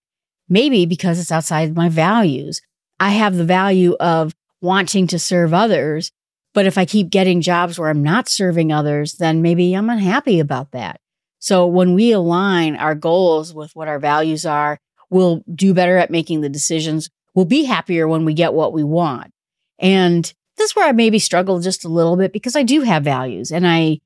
Maybe 0.50 0.88
because 0.88 1.20
it's 1.20 1.32
outside 1.32 1.76
my 1.76 1.90
values. 1.90 2.62
I 3.00 3.10
have 3.10 3.36
the 3.36 3.46
value 3.46 3.96
of 4.00 4.34
wanting 4.62 5.06
to 5.08 5.20
serve 5.20 5.54
others 5.54 6.12
but 6.56 6.66
if 6.66 6.78
I 6.78 6.86
keep 6.86 7.10
getting 7.10 7.42
jobs 7.42 7.78
where 7.78 7.90
I'm 7.90 8.02
not 8.02 8.30
serving 8.30 8.72
others, 8.72 9.16
then 9.16 9.42
maybe 9.42 9.74
I'm 9.74 9.90
unhappy 9.90 10.40
about 10.40 10.72
that. 10.72 11.02
So 11.38 11.68
when 11.68 11.94
we 11.94 12.14
align 12.14 12.78
our 12.78 12.96
goals 12.96 13.54
with 13.54 13.76
what 13.76 13.90
our 13.90 14.00
values 14.00 14.46
are, 14.46 14.80
we'll 15.10 15.44
do 15.54 15.74
better 15.74 15.98
at 15.98 16.12
making 16.12 16.42
the 16.42 16.50
decisions. 16.50 17.10
We'll 17.34 17.46
be 17.46 17.64
happier 17.64 18.08
when 18.08 18.26
we 18.26 18.34
get 18.34 18.54
what 18.54 18.74
we 18.74 18.84
want. 18.84 19.32
And 19.80 20.24
this 20.58 20.72
is 20.72 20.76
where 20.76 20.88
I 20.88 20.92
maybe 20.92 21.20
struggle 21.20 21.60
just 21.60 21.86
a 21.86 21.90
little 21.90 22.16
bit 22.16 22.32
because 22.32 22.56
I 22.56 22.64
do 22.64 22.82
have 22.82 23.04
values 23.04 23.52
and 23.52 23.68
I, 23.68 24.00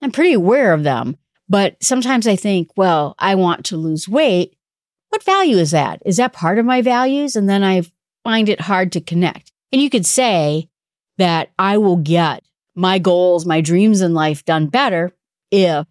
I'm 0.00 0.12
pretty 0.12 0.32
aware 0.32 0.72
of 0.72 0.82
them. 0.82 1.16
But 1.48 1.82
sometimes 1.82 2.26
I 2.26 2.36
think, 2.36 2.70
well, 2.76 3.14
I 3.18 3.34
want 3.34 3.66
to 3.66 3.76
lose 3.76 4.08
weight. 4.08 4.56
What 5.08 5.24
value 5.24 5.56
is 5.56 5.72
that? 5.72 6.00
Is 6.06 6.16
that 6.18 6.32
part 6.32 6.58
of 6.58 6.64
my 6.64 6.80
values? 6.80 7.36
And 7.36 7.48
then 7.48 7.64
I 7.64 7.82
find 8.24 8.48
it 8.48 8.62
hard 8.62 8.92
to 8.92 9.00
connect. 9.00 9.52
And 9.72 9.82
you 9.82 9.90
could 9.90 10.06
say, 10.06 10.70
that 11.20 11.50
I 11.58 11.76
will 11.76 11.98
get 11.98 12.42
my 12.74 12.98
goals, 12.98 13.44
my 13.44 13.60
dreams 13.60 14.00
in 14.00 14.14
life 14.14 14.42
done 14.46 14.68
better 14.68 15.12
if 15.50 15.86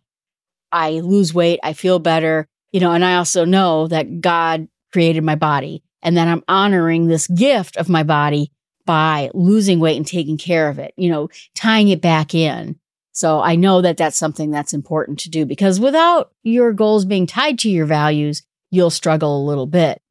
I 0.72 1.02
lose 1.02 1.36
weight, 1.36 1.60
I 1.62 1.74
feel 1.74 2.00
better, 2.00 2.48
you 2.72 2.80
know, 2.80 2.92
and 2.92 3.04
I 3.04 3.16
also 3.16 3.46
know 3.46 3.88
that 3.88 4.22
God 4.22 4.68
created 4.92 5.24
my 5.24 5.36
body 5.36 5.84
and 6.02 6.18
that 6.18 6.28
I'm 6.28 6.44
honoring 6.48 7.08
this 7.08 7.28
gift 7.28 7.78
of 7.78 7.90
my 7.90 8.04
body 8.04 8.52
by 8.86 9.30
losing 9.34 9.80
weight 9.80 9.98
and 9.98 10.08
taking 10.08 10.38
care 10.38 10.70
of 10.70 10.80
it, 10.80 10.94
you 10.98 11.10
know, 11.10 11.30
tying 11.56 11.90
it 11.90 12.02
back 12.02 12.34
in. 12.34 12.80
So 13.12 13.42
I 13.42 13.56
know 13.56 13.82
that 13.82 13.98
that's 13.98 14.18
something 14.18 14.50
that's 14.50 14.74
important 14.74 15.20
to 15.20 15.30
do 15.30 15.46
because 15.46 15.80
without 15.80 16.32
your 16.44 16.74
goals 16.74 17.06
being 17.06 17.28
tied 17.28 17.60
to 17.60 17.70
your 17.70 17.86
values, 17.86 18.44
you'll 18.72 18.90
struggle 18.90 19.38
a 19.38 19.48
little 19.48 19.68
bit. 19.68 20.02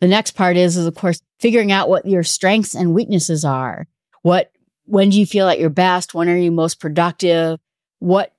The 0.00 0.08
next 0.08 0.32
part 0.32 0.56
is, 0.56 0.76
is 0.76 0.86
of 0.86 0.94
course, 0.94 1.20
figuring 1.38 1.72
out 1.72 1.88
what 1.88 2.06
your 2.06 2.22
strengths 2.22 2.74
and 2.74 2.92
weaknesses 2.92 3.44
are. 3.44 3.86
What 4.22 4.50
when 4.84 5.10
do 5.10 5.18
you 5.18 5.26
feel 5.26 5.48
at 5.48 5.58
your 5.58 5.70
best? 5.70 6.14
When 6.14 6.28
are 6.28 6.36
you 6.36 6.50
most 6.50 6.80
productive? 6.80 7.58
What 7.98 8.32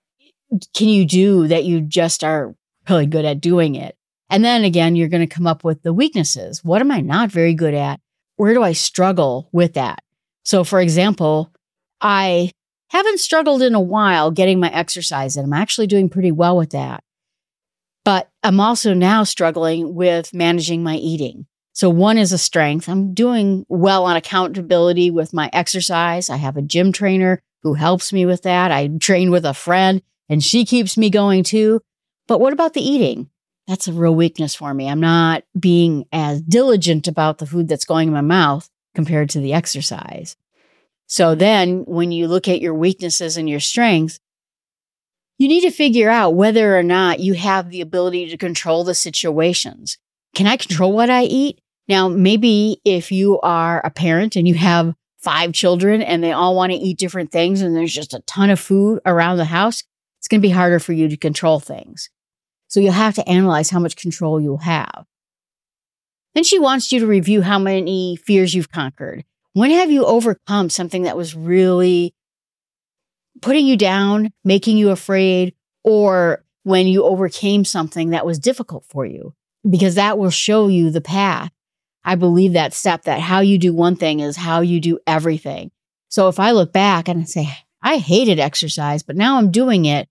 can 0.73 0.87
you 0.87 1.05
do 1.05 1.47
that 1.47 1.65
you 1.65 1.81
just 1.81 2.23
are 2.23 2.55
really 2.89 3.05
good 3.05 3.25
at 3.25 3.41
doing 3.41 3.75
it? 3.75 3.95
And 4.29 4.43
then 4.43 4.63
again, 4.63 4.95
you're 4.95 5.07
going 5.07 5.27
to 5.27 5.33
come 5.33 5.47
up 5.47 5.63
with 5.63 5.83
the 5.83 5.93
weaknesses. 5.93 6.63
What 6.63 6.81
am 6.81 6.91
I 6.91 7.01
not 7.01 7.31
very 7.31 7.53
good 7.53 7.73
at? 7.73 7.99
Where 8.35 8.53
do 8.53 8.61
I 8.61 8.73
struggle 8.73 9.49
with 9.51 9.73
that? 9.73 10.03
So, 10.43 10.63
for 10.63 10.79
example, 10.79 11.51
I 12.01 12.51
haven't 12.89 13.19
struggled 13.19 13.61
in 13.61 13.75
a 13.75 13.81
while 13.81 14.31
getting 14.31 14.59
my 14.59 14.71
exercise 14.71 15.35
in. 15.37 15.45
I'm 15.45 15.53
actually 15.53 15.87
doing 15.87 16.09
pretty 16.09 16.31
well 16.31 16.55
with 16.55 16.71
that. 16.71 17.03
But 18.05 18.29
I'm 18.43 18.59
also 18.59 18.93
now 18.93 19.23
struggling 19.23 19.93
with 19.93 20.33
managing 20.33 20.83
my 20.83 20.95
eating. 20.95 21.45
So 21.73 21.89
one 21.89 22.17
is 22.17 22.31
a 22.31 22.37
strength. 22.37 22.87
I'm 22.87 23.13
doing 23.13 23.65
well 23.67 24.05
on 24.05 24.15
accountability 24.15 25.11
with 25.11 25.33
my 25.33 25.49
exercise. 25.53 26.29
I 26.29 26.37
have 26.37 26.57
a 26.57 26.61
gym 26.61 26.91
trainer 26.91 27.41
who 27.63 27.73
helps 27.73 28.13
me 28.13 28.25
with 28.25 28.43
that. 28.43 28.71
I 28.71 28.87
train 28.99 29.29
with 29.29 29.45
a 29.45 29.53
friend 29.53 30.01
and 30.29 30.43
she 30.43 30.65
keeps 30.65 30.97
me 30.97 31.09
going 31.09 31.43
too. 31.43 31.81
But 32.27 32.39
what 32.39 32.53
about 32.53 32.73
the 32.73 32.81
eating? 32.81 33.29
That's 33.67 33.87
a 33.87 33.93
real 33.93 34.15
weakness 34.15 34.55
for 34.55 34.73
me. 34.73 34.89
I'm 34.89 34.99
not 34.99 35.43
being 35.59 36.05
as 36.11 36.41
diligent 36.41 37.07
about 37.07 37.37
the 37.37 37.45
food 37.45 37.67
that's 37.67 37.85
going 37.85 38.07
in 38.07 38.13
my 38.13 38.21
mouth 38.21 38.69
compared 38.95 39.29
to 39.31 39.39
the 39.39 39.53
exercise. 39.53 40.35
So 41.07 41.35
then 41.35 41.83
when 41.85 42.11
you 42.11 42.27
look 42.27 42.47
at 42.47 42.61
your 42.61 42.73
weaknesses 42.73 43.37
and 43.37 43.49
your 43.49 43.59
strengths, 43.59 44.19
you 45.37 45.47
need 45.47 45.61
to 45.61 45.71
figure 45.71 46.09
out 46.09 46.35
whether 46.35 46.77
or 46.77 46.83
not 46.83 47.19
you 47.19 47.33
have 47.33 47.69
the 47.69 47.81
ability 47.81 48.29
to 48.29 48.37
control 48.37 48.83
the 48.83 48.95
situations. 48.95 49.97
Can 50.33 50.47
I 50.47 50.57
control 50.57 50.93
what 50.93 51.09
I 51.09 51.23
eat? 51.23 51.59
Now, 51.87 52.09
maybe 52.09 52.81
if 52.83 53.11
you 53.11 53.39
are 53.41 53.79
a 53.85 53.89
parent 53.89 54.35
and 54.35 54.47
you 54.47 54.55
have 54.55 54.95
five 55.19 55.53
children 55.53 56.01
and 56.01 56.23
they 56.23 56.31
all 56.31 56.55
want 56.55 56.71
to 56.71 56.77
eat 56.77 56.97
different 56.97 57.31
things 57.31 57.61
and 57.61 57.75
there's 57.75 57.93
just 57.93 58.13
a 58.13 58.21
ton 58.21 58.49
of 58.49 58.59
food 58.59 58.99
around 59.05 59.37
the 59.37 59.45
house, 59.45 59.83
it's 60.19 60.27
going 60.27 60.41
to 60.41 60.47
be 60.47 60.51
harder 60.51 60.79
for 60.79 60.93
you 60.93 61.07
to 61.07 61.17
control 61.17 61.59
things. 61.59 62.09
So 62.67 62.79
you'll 62.79 62.93
have 62.93 63.15
to 63.15 63.27
analyze 63.29 63.69
how 63.69 63.79
much 63.79 63.95
control 63.95 64.41
you'll 64.41 64.57
have. 64.57 65.05
Then 66.35 66.43
she 66.43 66.59
wants 66.59 66.91
you 66.91 66.99
to 66.99 67.07
review 67.07 67.41
how 67.41 67.59
many 67.59 68.15
fears 68.15 68.53
you've 68.53 68.71
conquered. 68.71 69.23
When 69.53 69.71
have 69.71 69.89
you 69.89 70.05
overcome 70.05 70.69
something 70.69 71.03
that 71.03 71.17
was 71.17 71.33
really 71.33 72.13
putting 73.41 73.65
you 73.65 73.77
down, 73.77 74.31
making 74.43 74.77
you 74.77 74.91
afraid, 74.91 75.55
or 75.83 76.43
when 76.63 76.85
you 76.87 77.03
overcame 77.03 77.65
something 77.65 78.11
that 78.11 78.25
was 78.25 78.37
difficult 78.37 78.85
for 78.85 79.05
you? 79.05 79.33
Because 79.67 79.95
that 79.95 80.17
will 80.17 80.29
show 80.29 80.67
you 80.67 80.91
the 80.91 81.01
path 81.01 81.51
I 82.07 82.15
believe 82.15 82.53
that 82.53 82.73
step 82.73 83.03
that 83.03 83.19
how 83.19 83.41
you 83.41 83.57
do 83.57 83.73
one 83.73 83.97
thing 83.97 84.21
is 84.21 84.37
how 84.37 84.61
you 84.61 84.79
do 84.79 84.97
everything. 85.05 85.71
So 86.07 86.29
if 86.29 86.39
I 86.39 86.51
look 86.51 86.71
back 86.71 87.09
and 87.09 87.23
I 87.23 87.25
say, 87.25 87.49
I 87.81 87.97
hated 87.97 88.39
exercise, 88.39 89.03
but 89.03 89.17
now 89.17 89.37
I'm 89.37 89.51
doing 89.51 89.83
it, 89.83 90.07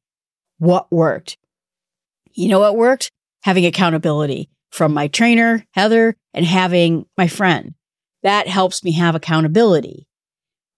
what 0.59 0.93
worked? 0.93 1.39
You 2.37 2.49
know 2.49 2.61
what 2.61 2.77
worked? 2.77 3.11
Having 3.43 3.67
accountability 3.67 4.51
from 4.71 4.93
my 4.93 5.09
trainer, 5.09 5.65
Heather, 5.73 6.15
and 6.35 6.45
having 6.45 7.07
my 7.17 7.29
friend. 7.29 7.75
That 8.23 8.47
helps 8.47 8.85
me 8.85 8.93
have 8.93 9.15
accountability. 9.15 10.07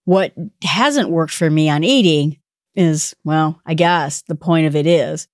What 0.04 0.32
hasn't 0.62 1.10
worked 1.10 1.34
for 1.34 1.50
me 1.50 1.68
on 1.68 1.84
eating 1.84 2.38
is, 2.74 3.14
well, 3.24 3.60
I 3.66 3.74
guess 3.74 4.22
the 4.22 4.34
point 4.34 4.66
of 4.66 4.76
it 4.76 4.86
is 4.86 5.26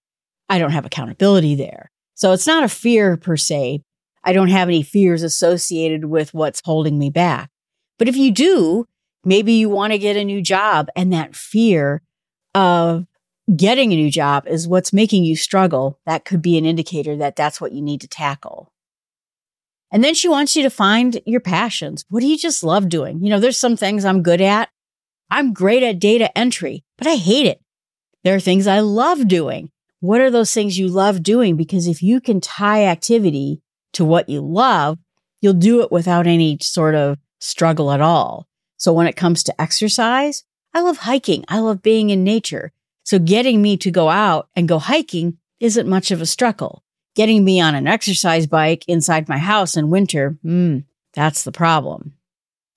I 0.48 0.58
don't 0.58 0.72
have 0.72 0.86
accountability 0.86 1.54
there. 1.54 1.90
So 2.14 2.32
it's 2.32 2.46
not 2.46 2.64
a 2.64 2.68
fear 2.68 3.16
per 3.16 3.36
se, 3.36 3.82
I 4.24 4.32
don't 4.32 4.48
have 4.48 4.68
any 4.68 4.82
fears 4.82 5.22
associated 5.22 6.06
with 6.06 6.32
what's 6.32 6.62
holding 6.64 6.98
me 6.98 7.10
back. 7.10 7.50
But 7.98 8.08
if 8.08 8.16
you 8.16 8.30
do, 8.30 8.86
maybe 9.24 9.52
you 9.52 9.68
want 9.68 9.92
to 9.92 9.98
get 9.98 10.16
a 10.16 10.24
new 10.24 10.40
job 10.40 10.88
and 10.96 11.12
that 11.12 11.36
fear 11.36 12.02
of 12.54 13.06
getting 13.54 13.92
a 13.92 13.96
new 13.96 14.10
job 14.10 14.46
is 14.46 14.68
what's 14.68 14.92
making 14.92 15.24
you 15.24 15.36
struggle. 15.36 15.98
That 16.06 16.24
could 16.24 16.40
be 16.40 16.56
an 16.56 16.64
indicator 16.64 17.16
that 17.16 17.36
that's 17.36 17.60
what 17.60 17.72
you 17.72 17.82
need 17.82 18.00
to 18.02 18.08
tackle. 18.08 18.72
And 19.90 20.02
then 20.02 20.14
she 20.14 20.28
wants 20.28 20.56
you 20.56 20.62
to 20.62 20.70
find 20.70 21.20
your 21.24 21.40
passions. 21.40 22.04
What 22.08 22.20
do 22.20 22.26
you 22.26 22.38
just 22.38 22.64
love 22.64 22.88
doing? 22.88 23.22
You 23.22 23.30
know, 23.30 23.38
there's 23.38 23.58
some 23.58 23.76
things 23.76 24.04
I'm 24.04 24.22
good 24.22 24.40
at. 24.40 24.70
I'm 25.30 25.52
great 25.52 25.82
at 25.82 25.98
data 25.98 26.36
entry, 26.36 26.84
but 26.98 27.06
I 27.06 27.14
hate 27.14 27.46
it. 27.46 27.60
There 28.24 28.34
are 28.34 28.40
things 28.40 28.66
I 28.66 28.80
love 28.80 29.28
doing. 29.28 29.70
What 30.00 30.20
are 30.20 30.30
those 30.30 30.52
things 30.52 30.78
you 30.78 30.88
love 30.88 31.22
doing? 31.22 31.56
Because 31.56 31.86
if 31.86 32.02
you 32.02 32.20
can 32.20 32.40
tie 32.40 32.86
activity 32.86 33.62
to 33.92 34.04
what 34.04 34.28
you 34.28 34.40
love, 34.40 34.98
you'll 35.40 35.54
do 35.54 35.82
it 35.82 35.92
without 35.92 36.26
any 36.26 36.58
sort 36.60 36.94
of 36.94 37.18
struggle 37.38 37.92
at 37.92 38.00
all. 38.00 38.48
So 38.76 38.92
when 38.92 39.06
it 39.06 39.16
comes 39.16 39.42
to 39.44 39.60
exercise, 39.60 40.44
I 40.74 40.80
love 40.80 40.98
hiking. 40.98 41.44
I 41.48 41.60
love 41.60 41.82
being 41.82 42.10
in 42.10 42.24
nature. 42.24 42.72
So 43.04 43.18
getting 43.18 43.62
me 43.62 43.76
to 43.78 43.90
go 43.90 44.08
out 44.08 44.48
and 44.56 44.68
go 44.68 44.78
hiking 44.78 45.38
isn't 45.60 45.88
much 45.88 46.10
of 46.10 46.20
a 46.20 46.26
struggle. 46.26 46.82
Getting 47.14 47.44
me 47.44 47.60
on 47.60 47.74
an 47.74 47.86
exercise 47.86 48.46
bike 48.46 48.84
inside 48.88 49.28
my 49.28 49.38
house 49.38 49.76
in 49.76 49.90
winter, 49.90 50.36
hmm, 50.42 50.80
that's 51.12 51.44
the 51.44 51.52
problem. 51.52 52.14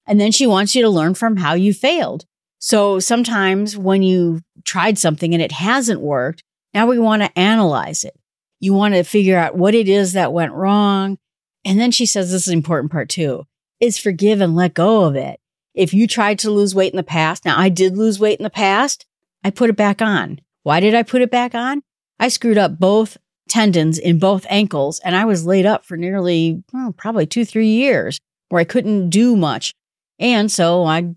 And 0.06 0.22
then 0.22 0.32
she 0.32 0.46
wants 0.46 0.76
you 0.76 0.84
to 0.84 0.90
learn 0.90 1.16
from 1.16 1.38
how 1.38 1.54
you 1.54 1.74
failed. 1.74 2.26
So 2.60 3.00
sometimes 3.00 3.78
when 3.78 4.04
you 4.04 4.42
tried 4.64 4.98
something 4.98 5.34
and 5.34 5.42
it 5.42 5.52
hasn't 5.52 6.02
worked, 6.02 6.44
Now 6.74 6.86
we 6.86 7.00
want 7.00 7.24
to 7.24 7.40
analyze 7.40 8.04
it. 8.04 8.16
You 8.60 8.74
want 8.74 8.94
to 8.94 9.04
figure 9.04 9.38
out 9.38 9.58
what 9.58 9.74
it 9.74 9.88
is 9.90 10.14
that 10.14 10.34
went 10.34 10.54
wrong. 10.54 11.18
And 11.66 11.80
then 11.80 11.92
she 11.92 12.06
says 12.06 12.32
this 12.32 12.44
is 12.44 12.48
an 12.50 12.54
important 12.54 12.92
part 12.92 13.10
too 13.10 13.46
is 13.80 13.98
forgive 13.98 14.42
and 14.42 14.56
let 14.56 14.74
go 14.74 15.04
of 15.06 15.16
it. 15.16 15.40
If 15.74 15.94
you 15.94 16.08
tried 16.08 16.40
to 16.40 16.52
lose 16.52 16.74
weight 16.74 16.94
in 16.94 16.98
the 16.98 17.04
past, 17.04 17.46
now 17.46 17.58
I 17.58 17.70
did 17.70 17.96
lose 17.96 18.20
weight 18.20 18.40
in 18.40 18.44
the 18.44 18.50
past, 18.50 19.06
I 19.44 19.50
put 19.50 19.70
it 19.70 19.76
back 19.76 20.02
on. 20.02 20.40
Why 20.64 20.80
did 20.80 20.96
I 20.96 21.04
put 21.04 21.22
it 21.22 21.32
back 21.32 21.56
on? 21.56 21.82
I 22.20 22.28
screwed 22.28 22.58
up 22.58 22.80
both 22.80 23.18
tendons 23.48 23.98
in 23.98 24.20
both 24.20 24.46
ankles 24.50 25.00
and 25.04 25.16
I 25.16 25.26
was 25.26 25.46
laid 25.46 25.66
up 25.66 25.86
for 25.86 25.98
nearly, 25.98 26.64
well, 26.74 26.92
probably 26.92 27.26
two, 27.26 27.46
three 27.46 27.70
years 27.70 28.20
where 28.50 28.60
I 28.60 28.66
couldn't 28.66 29.10
do 29.10 29.36
much. 29.36 29.74
And 30.20 30.52
so 30.52 30.84
I 30.86 31.16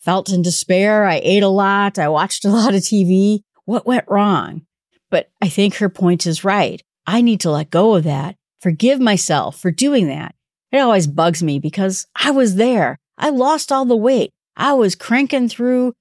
felt 0.00 0.30
in 0.30 0.42
despair. 0.42 1.04
I 1.04 1.20
ate 1.22 1.42
a 1.42 1.48
lot. 1.48 1.98
I 1.98 2.08
watched 2.08 2.44
a 2.44 2.50
lot 2.50 2.74
of 2.74 2.80
TV. 2.80 3.40
What 3.64 3.86
went 3.86 4.04
wrong? 4.08 4.62
But 5.10 5.30
I 5.40 5.48
think 5.48 5.76
her 5.76 5.88
point 5.88 6.26
is 6.26 6.44
right. 6.44 6.82
I 7.06 7.20
need 7.20 7.40
to 7.40 7.50
let 7.50 7.70
go 7.70 7.94
of 7.94 8.04
that, 8.04 8.36
forgive 8.60 9.00
myself 9.00 9.60
for 9.60 9.70
doing 9.70 10.08
that. 10.08 10.34
It 10.70 10.78
always 10.78 11.06
bugs 11.06 11.42
me 11.42 11.58
because 11.58 12.06
I 12.16 12.30
was 12.30 12.54
there. 12.56 12.98
I 13.18 13.30
lost 13.30 13.70
all 13.70 13.84
the 13.84 13.96
weight. 13.96 14.30
I 14.56 14.72
was 14.72 14.94
cranking 14.94 15.48
through 15.48 15.92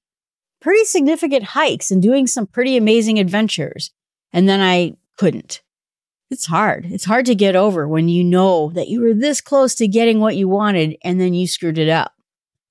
pretty 0.61 0.85
significant 0.85 1.43
hikes 1.43 1.91
and 1.91 2.01
doing 2.01 2.27
some 2.27 2.47
pretty 2.47 2.77
amazing 2.77 3.19
adventures. 3.19 3.91
And 4.31 4.47
then 4.47 4.61
I 4.61 4.93
couldn't. 5.17 5.61
It's 6.29 6.45
hard. 6.45 6.85
It's 6.85 7.03
hard 7.03 7.25
to 7.25 7.35
get 7.35 7.57
over 7.57 7.87
when 7.87 8.07
you 8.07 8.23
know 8.23 8.71
that 8.73 8.87
you 8.87 9.01
were 9.01 9.13
this 9.13 9.41
close 9.41 9.75
to 9.75 9.87
getting 9.87 10.21
what 10.21 10.37
you 10.37 10.47
wanted 10.47 10.95
and 11.03 11.19
then 11.19 11.33
you 11.33 11.45
screwed 11.45 11.77
it 11.77 11.89
up. 11.89 12.13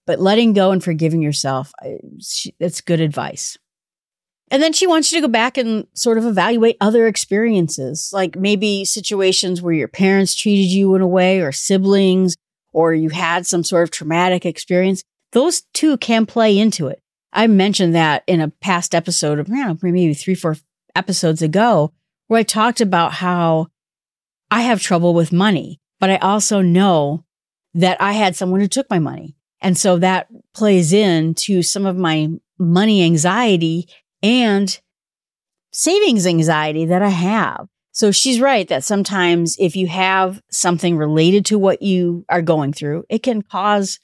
But 0.06 0.18
letting 0.18 0.54
go 0.54 0.70
and 0.70 0.82
forgiving 0.82 1.20
yourself, 1.20 1.72
that's 2.58 2.80
good 2.80 3.00
advice. 3.00 3.58
And 4.50 4.62
then 4.62 4.72
she 4.72 4.86
wants 4.86 5.12
you 5.12 5.18
to 5.20 5.26
go 5.26 5.30
back 5.30 5.58
and 5.58 5.86
sort 5.94 6.18
of 6.18 6.24
evaluate 6.24 6.76
other 6.80 7.06
experiences, 7.06 8.10
like 8.12 8.34
maybe 8.36 8.84
situations 8.84 9.62
where 9.62 9.74
your 9.74 9.88
parents 9.88 10.34
treated 10.34 10.72
you 10.72 10.94
in 10.94 11.02
a 11.02 11.06
way 11.06 11.40
or 11.40 11.52
siblings, 11.52 12.36
or 12.72 12.92
you 12.92 13.10
had 13.10 13.46
some 13.46 13.62
sort 13.62 13.84
of 13.84 13.90
traumatic 13.90 14.44
experience. 14.44 15.04
Those 15.32 15.62
two 15.74 15.98
can 15.98 16.26
play 16.26 16.58
into 16.58 16.88
it. 16.88 17.00
I 17.32 17.46
mentioned 17.46 17.94
that 17.94 18.24
in 18.26 18.40
a 18.40 18.48
past 18.48 18.94
episode 18.94 19.38
of, 19.38 19.48
maybe 19.48 20.14
three, 20.14 20.34
four 20.34 20.56
episodes 20.94 21.42
ago, 21.42 21.92
where 22.26 22.40
I 22.40 22.44
talked 22.44 22.80
about 22.80 23.12
how 23.12 23.68
I 24.50 24.62
have 24.62 24.82
trouble 24.82 25.14
with 25.14 25.32
money, 25.32 25.80
but 26.00 26.10
I 26.10 26.16
also 26.16 26.60
know 26.60 27.24
that 27.74 28.00
I 28.00 28.12
had 28.12 28.34
someone 28.34 28.60
who 28.60 28.68
took 28.68 28.90
my 28.90 28.98
money. 28.98 29.36
And 29.60 29.76
so 29.78 29.98
that 29.98 30.28
plays 30.54 30.92
into 30.92 31.62
some 31.62 31.86
of 31.86 31.96
my 31.96 32.28
money 32.58 33.04
anxiety 33.04 33.88
and 34.22 34.80
savings 35.72 36.26
anxiety 36.26 36.86
that 36.86 37.02
I 37.02 37.10
have. 37.10 37.68
So 37.92 38.10
she's 38.10 38.40
right 38.40 38.66
that 38.68 38.84
sometimes 38.84 39.56
if 39.58 39.76
you 39.76 39.86
have 39.88 40.42
something 40.50 40.96
related 40.96 41.44
to 41.46 41.58
what 41.58 41.82
you 41.82 42.24
are 42.28 42.42
going 42.42 42.72
through, 42.72 43.04
it 43.08 43.22
can 43.22 43.42
cause, 43.42 44.00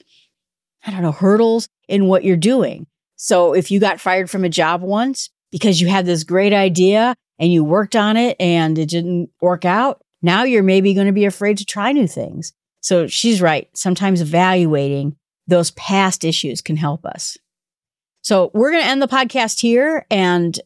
I 0.85 0.91
don't 0.91 1.03
know, 1.03 1.13
hurdles 1.13 1.69
in 1.89 2.07
what 2.07 2.25
you're 2.25 2.37
doing. 2.37 2.87
So 3.27 3.55
if 3.55 3.73
you 3.73 3.81
got 3.81 4.01
fired 4.01 4.31
from 4.31 4.45
a 4.45 4.49
job 4.49 4.83
once 4.83 5.31
because 5.51 5.81
you 5.81 5.89
had 5.89 6.07
this 6.07 6.23
great 6.23 6.53
idea 6.53 7.17
and 7.41 7.53
you 7.53 7.65
worked 7.65 7.97
on 7.97 8.17
it 8.17 8.37
and 8.39 8.79
it 8.79 8.89
didn't 8.89 9.31
work 9.41 9.65
out, 9.65 10.01
now 10.23 10.45
you're 10.45 10.63
maybe 10.63 10.95
going 10.95 11.09
to 11.09 11.13
be 11.13 11.25
afraid 11.25 11.59
to 11.59 11.65
try 11.65 11.91
new 11.91 12.07
things. 12.07 12.53
So 12.83 13.09
she's 13.09 13.43
right. 13.43 13.69
Sometimes 13.75 14.21
evaluating 14.21 15.17
those 15.49 15.73
past 15.73 16.25
issues 16.25 16.63
can 16.63 16.77
help 16.77 17.05
us. 17.05 17.37
So 18.23 18.53
we're 18.55 18.71
going 18.71 18.85
to 18.85 18.91
end 18.91 19.03
the 19.03 19.09
podcast 19.09 19.59
here 19.59 20.07
and 20.09 20.57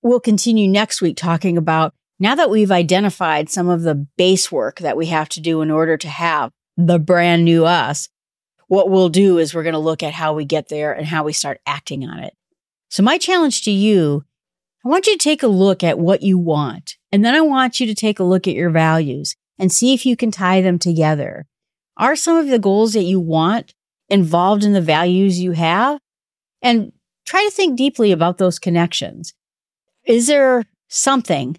we'll 0.00 0.18
continue 0.18 0.68
next 0.68 1.02
week 1.02 1.18
talking 1.18 1.58
about 1.58 1.92
now 2.18 2.34
that 2.36 2.48
we've 2.48 2.72
identified 2.72 3.50
some 3.50 3.68
of 3.68 3.82
the 3.82 3.96
base 4.16 4.50
work 4.50 4.78
that 4.78 4.96
we 4.96 5.08
have 5.08 5.28
to 5.28 5.42
do 5.42 5.60
in 5.60 5.70
order 5.70 5.98
to 5.98 6.08
have 6.08 6.52
the 6.78 6.98
brand 6.98 7.44
new 7.44 7.66
us. 7.66 8.08
What 8.72 8.88
we'll 8.88 9.10
do 9.10 9.36
is 9.36 9.54
we're 9.54 9.64
going 9.64 9.74
to 9.74 9.78
look 9.78 10.02
at 10.02 10.14
how 10.14 10.32
we 10.32 10.46
get 10.46 10.68
there 10.68 10.94
and 10.94 11.06
how 11.06 11.24
we 11.24 11.34
start 11.34 11.60
acting 11.66 12.08
on 12.08 12.20
it. 12.20 12.34
So 12.88 13.02
my 13.02 13.18
challenge 13.18 13.60
to 13.64 13.70
you, 13.70 14.24
I 14.82 14.88
want 14.88 15.06
you 15.06 15.12
to 15.12 15.22
take 15.22 15.42
a 15.42 15.46
look 15.46 15.84
at 15.84 15.98
what 15.98 16.22
you 16.22 16.38
want. 16.38 16.96
And 17.12 17.22
then 17.22 17.34
I 17.34 17.42
want 17.42 17.80
you 17.80 17.86
to 17.86 17.94
take 17.94 18.18
a 18.18 18.24
look 18.24 18.48
at 18.48 18.54
your 18.54 18.70
values 18.70 19.36
and 19.58 19.70
see 19.70 19.92
if 19.92 20.06
you 20.06 20.16
can 20.16 20.30
tie 20.30 20.62
them 20.62 20.78
together. 20.78 21.44
Are 21.98 22.16
some 22.16 22.38
of 22.38 22.48
the 22.48 22.58
goals 22.58 22.94
that 22.94 23.02
you 23.02 23.20
want 23.20 23.74
involved 24.08 24.64
in 24.64 24.72
the 24.72 24.80
values 24.80 25.38
you 25.38 25.52
have? 25.52 26.00
and 26.62 26.92
try 27.26 27.44
to 27.44 27.50
think 27.50 27.76
deeply 27.76 28.10
about 28.10 28.38
those 28.38 28.58
connections. 28.58 29.34
Is 30.06 30.28
there 30.28 30.64
something 30.88 31.58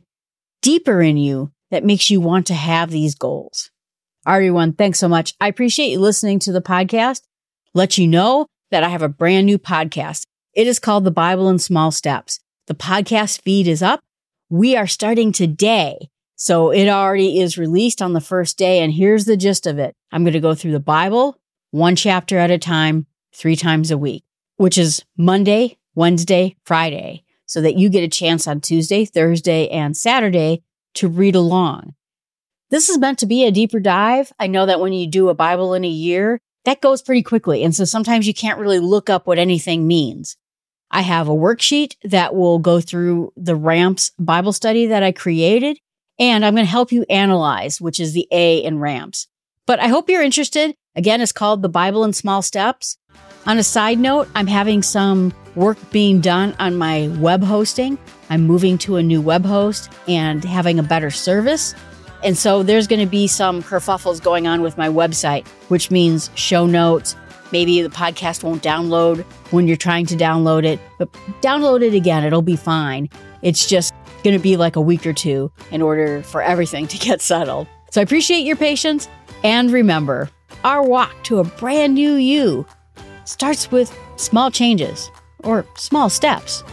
deeper 0.63 1.02
in 1.02 1.17
you 1.17 1.52
that 1.69 1.86
makes 1.86 2.10
you 2.10 2.21
want 2.21 2.47
to 2.47 2.56
have 2.56 2.89
these 2.89 3.13
goals? 3.13 3.69
Everyone, 4.27 4.73
thanks 4.73 4.99
so 4.99 5.07
much. 5.07 5.33
I 5.41 5.47
appreciate 5.47 5.89
you 5.89 5.99
listening 5.99 6.39
to 6.39 6.51
the 6.51 6.62
podcast. 6.62 7.21
Let 7.73 7.97
you 7.97 8.07
know 8.07 8.47
that 8.71 8.83
I 8.83 8.89
have 8.89 9.01
a 9.01 9.09
brand 9.09 9.45
new 9.45 9.57
podcast. 9.57 10.25
It 10.53 10.67
is 10.67 10.79
called 10.79 11.03
The 11.03 11.12
Bible 11.12 11.49
in 11.49 11.59
Small 11.59 11.91
Steps. 11.91 12.39
The 12.67 12.75
podcast 12.75 13.41
feed 13.41 13.67
is 13.67 13.81
up. 13.81 13.99
We 14.49 14.75
are 14.75 14.88
starting 14.88 15.31
today. 15.31 16.09
So 16.36 16.71
it 16.71 16.88
already 16.88 17.39
is 17.39 17.57
released 17.57 18.01
on 18.01 18.13
the 18.13 18.21
first 18.21 18.57
day. 18.57 18.79
And 18.79 18.93
here's 18.93 19.25
the 19.25 19.38
gist 19.38 19.67
of 19.67 19.79
it. 19.79 19.95
I'm 20.12 20.23
going 20.23 20.33
to 20.33 20.39
go 20.39 20.55
through 20.55 20.71
the 20.71 20.79
Bible 20.79 21.38
one 21.71 21.95
chapter 21.95 22.38
at 22.38 22.51
a 22.51 22.57
time, 22.57 23.07
three 23.33 23.55
times 23.55 23.89
a 23.89 23.97
week 23.97 24.23
which 24.57 24.77
is 24.77 25.03
Monday, 25.17 25.77
Wednesday, 25.95 26.55
Friday, 26.63 27.23
so 27.45 27.62
that 27.62 27.75
you 27.75 27.89
get 27.89 28.03
a 28.03 28.07
chance 28.07 28.47
on 28.47 28.62
Tuesday, 28.62 29.05
Thursday, 29.05 29.67
and 29.69 29.95
Saturday 29.95 30.63
to 30.95 31.07
read 31.07 31.36
along. 31.36 31.95
This 32.73 32.89
is 32.89 32.97
meant 32.97 33.19
to 33.19 33.27
be 33.27 33.45
a 33.45 33.51
deeper 33.51 33.79
dive. 33.79 34.33
I 34.39 34.47
know 34.47 34.65
that 34.65 34.79
when 34.79 34.93
you 34.93 35.05
do 35.05 35.29
a 35.29 35.36
Bible 35.36 35.75
in 35.75 35.86
a 35.86 35.88
year, 35.88 36.39
that 36.65 36.81
goes 36.81 37.03
pretty 37.03 37.21
quickly. 37.21 37.63
And 37.63 37.75
so 37.75 37.86
sometimes 37.86 38.25
you 38.25 38.33
can't 38.33 38.57
really 38.57 38.79
look 38.79 39.12
up 39.12 39.27
what 39.27 39.38
anything 39.38 39.86
means. 39.86 40.38
I 40.89 41.01
have 41.01 41.27
a 41.27 41.36
worksheet 41.36 41.97
that 42.03 42.33
will 42.33 42.57
go 42.57 42.81
through 42.81 43.31
the 43.38 43.55
RAMPS 43.55 44.13
Bible 44.17 44.53
study 44.53 44.88
that 44.88 45.03
I 45.03 45.12
created, 45.12 45.77
and 46.17 46.43
I'm 46.43 46.55
going 46.55 46.65
to 46.65 46.71
help 46.71 46.91
you 46.91 47.05
analyze, 47.12 47.79
which 47.79 47.99
is 47.99 48.13
the 48.13 48.27
A 48.31 48.63
in 48.63 48.79
RAMPS. 48.79 49.27
But 49.67 49.79
I 49.79 49.89
hope 49.89 50.09
you're 50.09 50.23
interested. 50.23 50.73
Again, 50.95 51.21
it's 51.21 51.31
called 51.31 51.62
The 51.62 51.69
Bible 51.69 52.03
in 52.03 52.13
Small 52.13 52.41
Steps. 52.41 52.97
On 53.45 53.59
a 53.59 53.63
side 53.63 53.99
note, 53.99 54.27
I'm 54.33 54.47
having 54.47 54.81
some 54.81 55.31
work 55.53 55.77
being 55.91 56.21
done 56.21 56.55
on 56.57 56.75
my 56.79 57.09
web 57.19 57.43
hosting. 57.43 57.99
I'm 58.31 58.47
moving 58.47 58.79
to 58.79 58.95
a 58.95 59.03
new 59.03 59.21
web 59.21 59.45
host 59.45 59.91
and 60.07 60.43
having 60.43 60.79
a 60.79 60.83
better 60.83 61.12
service. 61.12 61.75
And 62.23 62.38
so 62.38 62.63
there's 62.63 62.88
going 62.88 63.01
to 63.01 63.09
be 63.09 63.27
some 63.27 63.62
kerfuffles 63.62 64.21
going 64.23 64.47
on 64.47 64.62
with 64.62 64.77
my 64.77 64.88
website, 64.88 65.45
which 65.67 65.91
means 65.91 66.29
show 66.36 66.65
notes. 66.65 67.15
Maybe 67.51 67.81
the 67.81 67.89
podcast 67.89 68.43
won't 68.43 68.63
download 68.63 69.23
when 69.51 69.67
you're 69.67 69.77
trying 69.77 70.05
to 70.07 70.15
download 70.15 70.63
it, 70.63 70.79
but 70.97 71.12
download 71.41 71.83
it 71.83 71.93
again. 71.93 72.23
It'll 72.23 72.41
be 72.41 72.55
fine. 72.55 73.09
It's 73.41 73.67
just 73.67 73.93
going 74.23 74.36
to 74.36 74.41
be 74.41 74.57
like 74.57 74.75
a 74.75 74.81
week 74.81 75.05
or 75.05 75.13
two 75.13 75.51
in 75.69 75.81
order 75.81 76.23
for 76.23 76.41
everything 76.41 76.88
to 76.88 76.97
get 77.07 77.21
settled. 77.21 77.67
So 77.91 78.01
I 78.01 78.03
appreciate 78.03 78.45
your 78.45 78.55
patience. 78.55 79.07
And 79.43 79.71
remember, 79.71 80.29
our 80.63 80.81
walk 80.81 81.12
to 81.23 81.39
a 81.39 81.43
brand 81.43 81.93
new 81.93 82.13
you 82.13 82.65
starts 83.25 83.69
with 83.69 83.95
small 84.15 84.49
changes 84.49 85.12
or 85.43 85.65
small 85.75 86.09
steps. 86.09 86.63